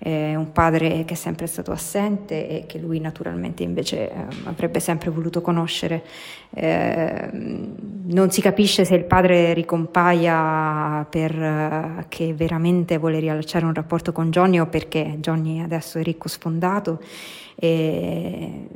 eh, 0.00 0.36
un 0.36 0.52
padre 0.52 1.06
che 1.06 1.14
è 1.14 1.16
sempre 1.16 1.46
stato 1.46 1.72
assente 1.72 2.46
e 2.46 2.66
che 2.66 2.78
lui 2.78 3.00
naturalmente 3.00 3.62
invece 3.62 4.10
eh, 4.10 4.14
avrebbe 4.44 4.80
sempre 4.80 5.08
voluto 5.08 5.40
conoscere. 5.40 6.04
Eh, 6.50 7.30
non 7.32 8.30
si 8.30 8.42
capisce 8.42 8.84
se 8.84 8.94
il 8.94 9.04
padre 9.04 9.54
ricompaia 9.54 11.06
perché 11.08 12.34
veramente 12.34 12.98
vuole 12.98 13.18
riallacciare 13.18 13.64
un 13.64 13.72
rapporto 13.72 14.12
con 14.12 14.28
Johnny 14.28 14.58
o 14.58 14.66
perché 14.66 15.16
Johnny 15.20 15.60
adesso 15.62 15.98
è 15.98 16.02
ricco 16.02 16.28
sfondato. 16.28 17.00
E 17.54 18.66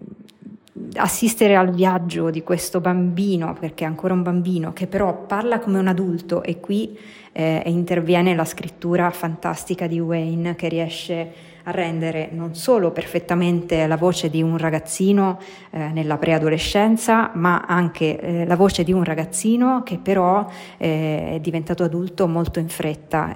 assistere 0.94 1.54
al 1.54 1.70
viaggio 1.70 2.30
di 2.30 2.42
questo 2.42 2.80
bambino, 2.80 3.54
perché 3.58 3.84
è 3.84 3.86
ancora 3.86 4.14
un 4.14 4.22
bambino, 4.22 4.72
che 4.72 4.86
però 4.86 5.26
parla 5.26 5.58
come 5.58 5.78
un 5.78 5.86
adulto 5.86 6.42
e 6.42 6.60
qui 6.60 6.98
eh, 7.32 7.62
interviene 7.66 8.34
la 8.34 8.44
scrittura 8.44 9.10
fantastica 9.10 9.86
di 9.86 10.00
Wayne 10.00 10.54
che 10.54 10.68
riesce 10.68 11.50
a 11.64 11.70
rendere 11.70 12.28
non 12.32 12.54
solo 12.54 12.90
perfettamente 12.90 13.86
la 13.86 13.96
voce 13.96 14.28
di 14.28 14.42
un 14.42 14.56
ragazzino 14.56 15.38
eh, 15.70 15.90
nella 15.92 16.16
preadolescenza, 16.16 17.30
ma 17.34 17.64
anche 17.66 18.18
eh, 18.18 18.46
la 18.46 18.56
voce 18.56 18.82
di 18.82 18.92
un 18.92 19.04
ragazzino 19.04 19.82
che 19.84 19.98
però 19.98 20.44
eh, 20.78 21.34
è 21.34 21.40
diventato 21.40 21.84
adulto 21.84 22.26
molto 22.26 22.58
in 22.58 22.68
fretta. 22.68 23.32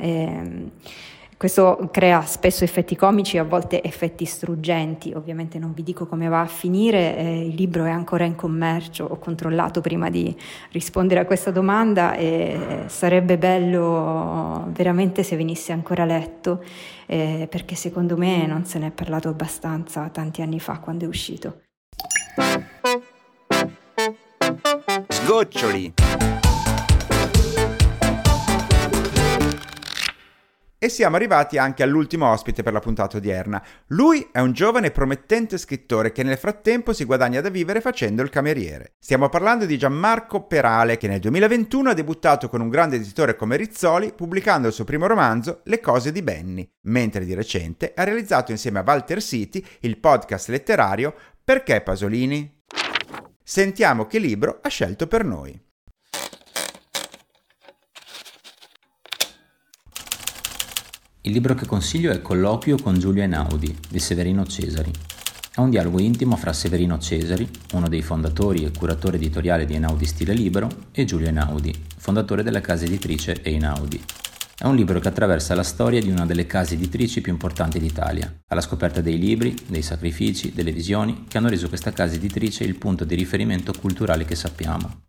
Questo 1.38 1.90
crea 1.92 2.22
spesso 2.22 2.64
effetti 2.64 2.96
comici, 2.96 3.36
a 3.36 3.44
volte 3.44 3.82
effetti 3.82 4.24
struggenti. 4.24 5.12
Ovviamente 5.12 5.58
non 5.58 5.74
vi 5.74 5.82
dico 5.82 6.06
come 6.06 6.28
va 6.28 6.40
a 6.40 6.46
finire, 6.46 7.14
eh, 7.14 7.46
il 7.48 7.54
libro 7.54 7.84
è 7.84 7.90
ancora 7.90 8.24
in 8.24 8.34
commercio, 8.34 9.04
ho 9.04 9.18
controllato 9.18 9.82
prima 9.82 10.08
di 10.08 10.34
rispondere 10.72 11.20
a 11.20 11.26
questa 11.26 11.50
domanda 11.50 12.14
e 12.14 12.84
sarebbe 12.86 13.36
bello 13.36 14.64
veramente 14.68 15.22
se 15.22 15.36
venisse 15.36 15.72
ancora 15.72 16.06
letto, 16.06 16.64
eh, 17.04 17.46
perché 17.50 17.74
secondo 17.74 18.16
me 18.16 18.46
non 18.46 18.64
se 18.64 18.78
ne 18.78 18.86
è 18.86 18.90
parlato 18.90 19.28
abbastanza 19.28 20.08
tanti 20.08 20.40
anni 20.40 20.58
fa 20.58 20.78
quando 20.78 21.04
è 21.04 21.08
uscito. 21.08 21.60
Sgoccioli! 25.08 25.92
E 30.78 30.90
siamo 30.90 31.16
arrivati 31.16 31.56
anche 31.56 31.82
all'ultimo 31.82 32.30
ospite 32.30 32.62
per 32.62 32.74
la 32.74 32.80
puntata 32.80 33.16
odierna. 33.16 33.64
Lui 33.88 34.28
è 34.30 34.40
un 34.40 34.52
giovane 34.52 34.88
e 34.88 34.90
promettente 34.90 35.56
scrittore 35.56 36.12
che 36.12 36.22
nel 36.22 36.36
frattempo 36.36 36.92
si 36.92 37.04
guadagna 37.04 37.40
da 37.40 37.48
vivere 37.48 37.80
facendo 37.80 38.20
il 38.20 38.28
cameriere. 38.28 38.92
Stiamo 38.98 39.30
parlando 39.30 39.64
di 39.64 39.78
Gianmarco 39.78 40.42
Perale 40.42 40.98
che 40.98 41.08
nel 41.08 41.20
2021 41.20 41.90
ha 41.90 41.94
debuttato 41.94 42.50
con 42.50 42.60
un 42.60 42.68
grande 42.68 42.96
editore 42.96 43.36
come 43.36 43.56
Rizzoli 43.56 44.12
pubblicando 44.12 44.68
il 44.68 44.74
suo 44.74 44.84
primo 44.84 45.06
romanzo 45.06 45.62
Le 45.64 45.80
cose 45.80 46.12
di 46.12 46.22
Benny, 46.22 46.68
mentre 46.82 47.24
di 47.24 47.32
recente 47.32 47.92
ha 47.94 48.04
realizzato 48.04 48.52
insieme 48.52 48.80
a 48.80 48.84
Walter 48.86 49.22
City 49.22 49.64
il 49.80 49.96
podcast 49.96 50.50
letterario 50.50 51.14
Perché 51.42 51.80
Pasolini? 51.80 52.62
Sentiamo 53.42 54.06
che 54.06 54.18
libro 54.18 54.58
ha 54.60 54.68
scelto 54.68 55.06
per 55.06 55.24
noi. 55.24 55.65
Il 61.26 61.32
libro 61.32 61.56
che 61.56 61.66
consiglio 61.66 62.12
è 62.12 62.22
Colloquio 62.22 62.76
con 62.76 63.00
Giulio 63.00 63.24
Einaudi 63.24 63.76
di 63.88 63.98
Severino 63.98 64.46
Cesari. 64.46 64.92
È 65.52 65.58
un 65.58 65.70
dialogo 65.70 66.00
intimo 66.00 66.36
fra 66.36 66.52
Severino 66.52 67.00
Cesari, 67.00 67.50
uno 67.72 67.88
dei 67.88 68.00
fondatori 68.00 68.62
e 68.62 68.70
curatore 68.70 69.16
editoriale 69.16 69.64
di 69.64 69.74
Einaudi 69.74 70.06
Stile 70.06 70.34
Libero, 70.34 70.68
e 70.92 71.04
Giulio 71.04 71.26
Einaudi, 71.26 71.74
fondatore 71.96 72.44
della 72.44 72.60
casa 72.60 72.84
editrice 72.84 73.42
Einaudi. 73.42 74.00
È 74.56 74.66
un 74.66 74.76
libro 74.76 75.00
che 75.00 75.08
attraversa 75.08 75.56
la 75.56 75.64
storia 75.64 76.00
di 76.00 76.10
una 76.10 76.26
delle 76.26 76.46
case 76.46 76.74
editrici 76.74 77.20
più 77.20 77.32
importanti 77.32 77.80
d'Italia, 77.80 78.32
alla 78.46 78.60
scoperta 78.60 79.00
dei 79.00 79.18
libri, 79.18 79.52
dei 79.66 79.82
sacrifici, 79.82 80.52
delle 80.54 80.70
visioni 80.70 81.24
che 81.26 81.38
hanno 81.38 81.48
reso 81.48 81.68
questa 81.68 81.90
casa 81.90 82.14
editrice 82.14 82.62
il 82.62 82.76
punto 82.76 83.04
di 83.04 83.16
riferimento 83.16 83.72
culturale 83.72 84.24
che 84.24 84.36
sappiamo. 84.36 85.02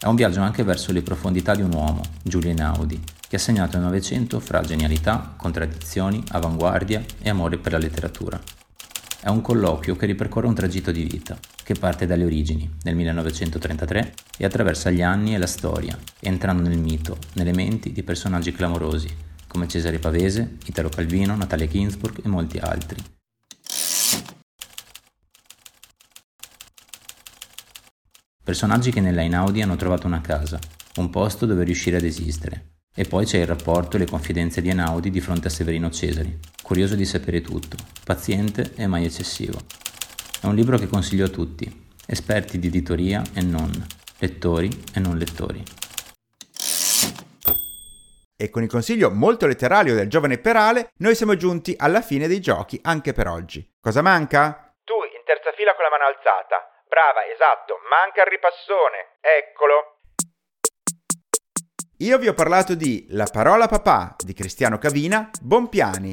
È 0.00 0.06
un 0.06 0.16
viaggio 0.16 0.40
anche 0.40 0.64
verso 0.64 0.90
le 0.90 1.02
profondità 1.02 1.54
di 1.54 1.62
un 1.62 1.72
uomo, 1.72 2.02
Giulio 2.24 2.50
Einaudi, 2.50 3.00
che 3.32 3.38
ha 3.38 3.40
segnato 3.40 3.78
il 3.78 3.82
Novecento 3.82 4.40
fra 4.40 4.60
genialità, 4.60 5.32
contraddizioni, 5.38 6.22
avanguardia 6.32 7.02
e 7.22 7.30
amore 7.30 7.56
per 7.56 7.72
la 7.72 7.78
letteratura. 7.78 8.38
È 9.22 9.30
un 9.30 9.40
colloquio 9.40 9.96
che 9.96 10.04
ripercorre 10.04 10.48
un 10.48 10.54
tragitto 10.54 10.92
di 10.92 11.04
vita, 11.04 11.38
che 11.64 11.72
parte 11.72 12.04
dalle 12.04 12.26
origini, 12.26 12.70
nel 12.82 12.94
1933, 12.94 14.12
e 14.36 14.44
attraversa 14.44 14.90
gli 14.90 15.00
anni 15.00 15.34
e 15.34 15.38
la 15.38 15.46
storia, 15.46 15.98
entrando 16.20 16.68
nel 16.68 16.78
mito, 16.78 17.16
nelle 17.32 17.54
menti 17.54 17.90
di 17.90 18.02
personaggi 18.02 18.52
clamorosi, 18.52 19.08
come 19.48 19.66
Cesare 19.66 19.98
Pavese, 19.98 20.58
Italo 20.66 20.90
Calvino, 20.90 21.34
Natalia 21.34 21.68
Ginsburg 21.68 22.22
e 22.22 22.28
molti 22.28 22.58
altri. 22.58 23.02
Personaggi 28.44 28.90
che 28.90 29.00
nella 29.00 29.22
Inaudi 29.22 29.62
hanno 29.62 29.76
trovato 29.76 30.06
una 30.06 30.20
casa, 30.20 30.58
un 30.96 31.08
posto 31.08 31.46
dove 31.46 31.64
riuscire 31.64 31.96
ad 31.96 32.04
esistere. 32.04 32.71
E 32.94 33.06
poi 33.06 33.24
c'è 33.24 33.38
il 33.38 33.46
rapporto 33.46 33.96
e 33.96 34.00
le 34.00 34.04
confidenze 34.06 34.60
di 34.60 34.68
Einaudi 34.68 35.08
di 35.08 35.22
fronte 35.22 35.46
a 35.46 35.50
Severino 35.50 35.88
Cesari, 35.88 36.38
curioso 36.62 36.94
di 36.94 37.06
sapere 37.06 37.40
tutto, 37.40 37.78
paziente 38.04 38.74
e 38.76 38.86
mai 38.86 39.06
eccessivo. 39.06 39.58
È 40.42 40.44
un 40.44 40.54
libro 40.54 40.76
che 40.76 40.88
consiglio 40.88 41.24
a 41.24 41.30
tutti, 41.30 41.64
esperti 42.06 42.58
di 42.58 42.66
editoria 42.66 43.22
e 43.34 43.40
non, 43.40 43.70
lettori 44.18 44.68
e 44.94 45.00
non 45.00 45.16
lettori. 45.16 45.62
E 48.36 48.50
con 48.50 48.62
il 48.62 48.68
consiglio 48.68 49.10
molto 49.10 49.46
letterario 49.46 49.94
del 49.94 50.10
giovane 50.10 50.36
Perale, 50.36 50.90
noi 50.98 51.14
siamo 51.14 51.34
giunti 51.34 51.74
alla 51.78 52.02
fine 52.02 52.28
dei 52.28 52.40
giochi 52.40 52.78
anche 52.82 53.14
per 53.14 53.26
oggi. 53.26 53.66
Cosa 53.80 54.02
manca? 54.02 54.74
Tu 54.84 54.92
in 54.92 55.24
terza 55.24 55.50
fila 55.56 55.74
con 55.74 55.84
la 55.84 55.90
mano 55.90 56.04
alzata. 56.04 56.60
Brava, 56.86 57.24
esatto, 57.32 57.78
manca 57.88 58.20
il 58.20 58.28
ripassone. 58.28 59.16
Eccolo. 59.22 60.01
Io 62.02 62.18
vi 62.18 62.26
ho 62.26 62.34
parlato 62.34 62.74
di 62.74 63.06
La 63.10 63.28
parola 63.30 63.68
papà 63.68 64.16
di 64.18 64.32
Cristiano 64.32 64.76
Cavina, 64.76 65.30
Bompiani. 65.40 66.12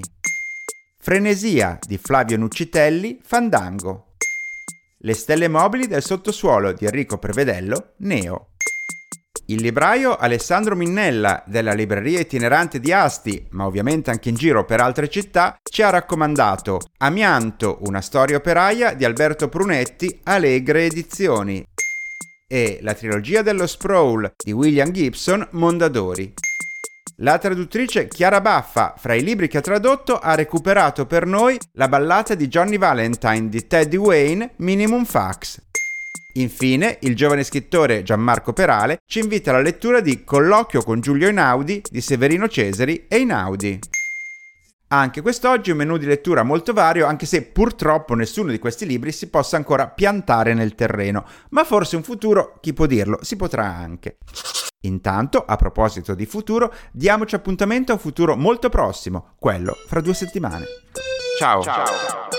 Frenesia 1.00 1.80
di 1.82 1.98
Flavio 1.98 2.38
Nuccitelli, 2.38 3.20
Fandango. 3.24 4.10
Le 5.00 5.14
stelle 5.16 5.48
mobili 5.48 5.88
del 5.88 6.04
sottosuolo 6.04 6.74
di 6.74 6.86
Enrico 6.86 7.18
Prevedello, 7.18 7.94
Neo. 8.02 8.50
Il 9.48 9.64
libraio 9.64 10.16
Alessandro 10.16 10.76
Minnella 10.76 11.44
della 11.48 11.74
libreria 11.74 12.20
itinerante 12.20 12.80
di 12.80 12.94
Asti, 12.94 13.48
ma 13.50 13.66
ovviamente 13.66 14.12
anche 14.12 14.30
in 14.30 14.36
giro 14.36 14.66
per 14.66 14.82
altre 14.82 15.10
città, 15.10 15.58
ci 15.64 15.82
ha 15.82 15.90
raccomandato 15.90 16.82
Amianto, 17.00 17.80
una 17.88 18.02
storia 18.02 18.38
operaia 18.38 18.94
di 18.94 19.06
Alberto 19.06 19.50
Prunetti, 19.50 20.20
Allegre 20.26 20.86
Edizioni 20.86 21.66
e 22.52 22.80
la 22.82 22.96
trilogia 22.96 23.44
dello 23.44 23.68
Sprawl 23.68 24.34
di 24.44 24.52
William 24.52 24.90
Gibson, 24.90 25.48
Mondadori. 25.52 26.34
La 27.18 27.38
traduttrice 27.38 28.08
Chiara 28.08 28.42
Baffa, 28.42 28.96
fra 28.98 29.14
i 29.14 29.22
libri 29.22 29.48
che 29.48 29.60
ha 29.60 29.62
tradotto, 29.62 30.18
ha 30.18 30.34
recuperato 30.34 31.06
per 31.06 31.26
noi 31.26 31.58
la 31.74 31.88
ballata 31.88 32.34
di 32.34 32.48
Johnny 32.48 32.78
Valentine 32.78 33.50
di 33.50 33.68
Teddy 33.68 33.98
Wayne, 33.98 34.54
Minimum 34.58 35.06
Fax. 35.06 35.62
Infine, 36.34 36.98
il 37.02 37.16
giovane 37.16 37.44
scrittore 37.44 38.04
Gianmarco 38.04 38.54
Perale 38.54 39.02
ci 39.06 39.20
invita 39.20 39.52
alla 39.52 39.62
lettura 39.62 40.00
di 40.00 40.24
Colloquio 40.24 40.82
con 40.82 41.02
Giulio 41.02 41.28
Einaudi 41.28 41.82
di 41.90 42.02
Severino 42.02 42.48
Cesari 42.48 43.06
e 43.08 43.18
Einaudi. 43.18 43.80
Anche 44.92 45.22
quest'oggi 45.22 45.70
un 45.70 45.78
menù 45.78 45.98
di 45.98 46.08
lettura 46.08 46.42
molto 46.42 46.74
vario, 46.74 47.06
anche 47.06 47.28
se 47.28 47.44
purtroppo 47.44 48.16
nessuno 48.16 48.50
di 48.50 48.58
questi 48.58 48.88
libri 48.88 49.12
si 49.12 49.30
possa 49.30 49.56
ancora 49.56 49.88
piantare 49.88 50.56
nel 50.56 50.74
terreno, 50.74 51.26
ma 51.50 51.64
forse 51.64 51.96
in 51.96 52.02
futuro, 52.02 52.58
chi 52.60 52.74
può 52.74 52.88
dirlo, 52.88 53.20
si 53.22 53.36
potrà 53.36 53.66
anche. 53.66 54.18
Intanto, 54.82 55.46
a 55.46 55.58
proposito 55.58 56.16
di 56.16 56.26
futuro, 56.26 56.74
diamoci 56.92 57.36
appuntamento 57.36 57.92
a 57.92 57.96
un 57.96 58.02
futuro 58.02 58.36
molto 58.36 58.70
prossimo, 58.70 59.34
quello 59.38 59.76
fra 59.86 60.02
due 60.02 60.16
settimane. 60.16 60.66
Ciao. 61.38 61.62
Ciao. 61.62 62.39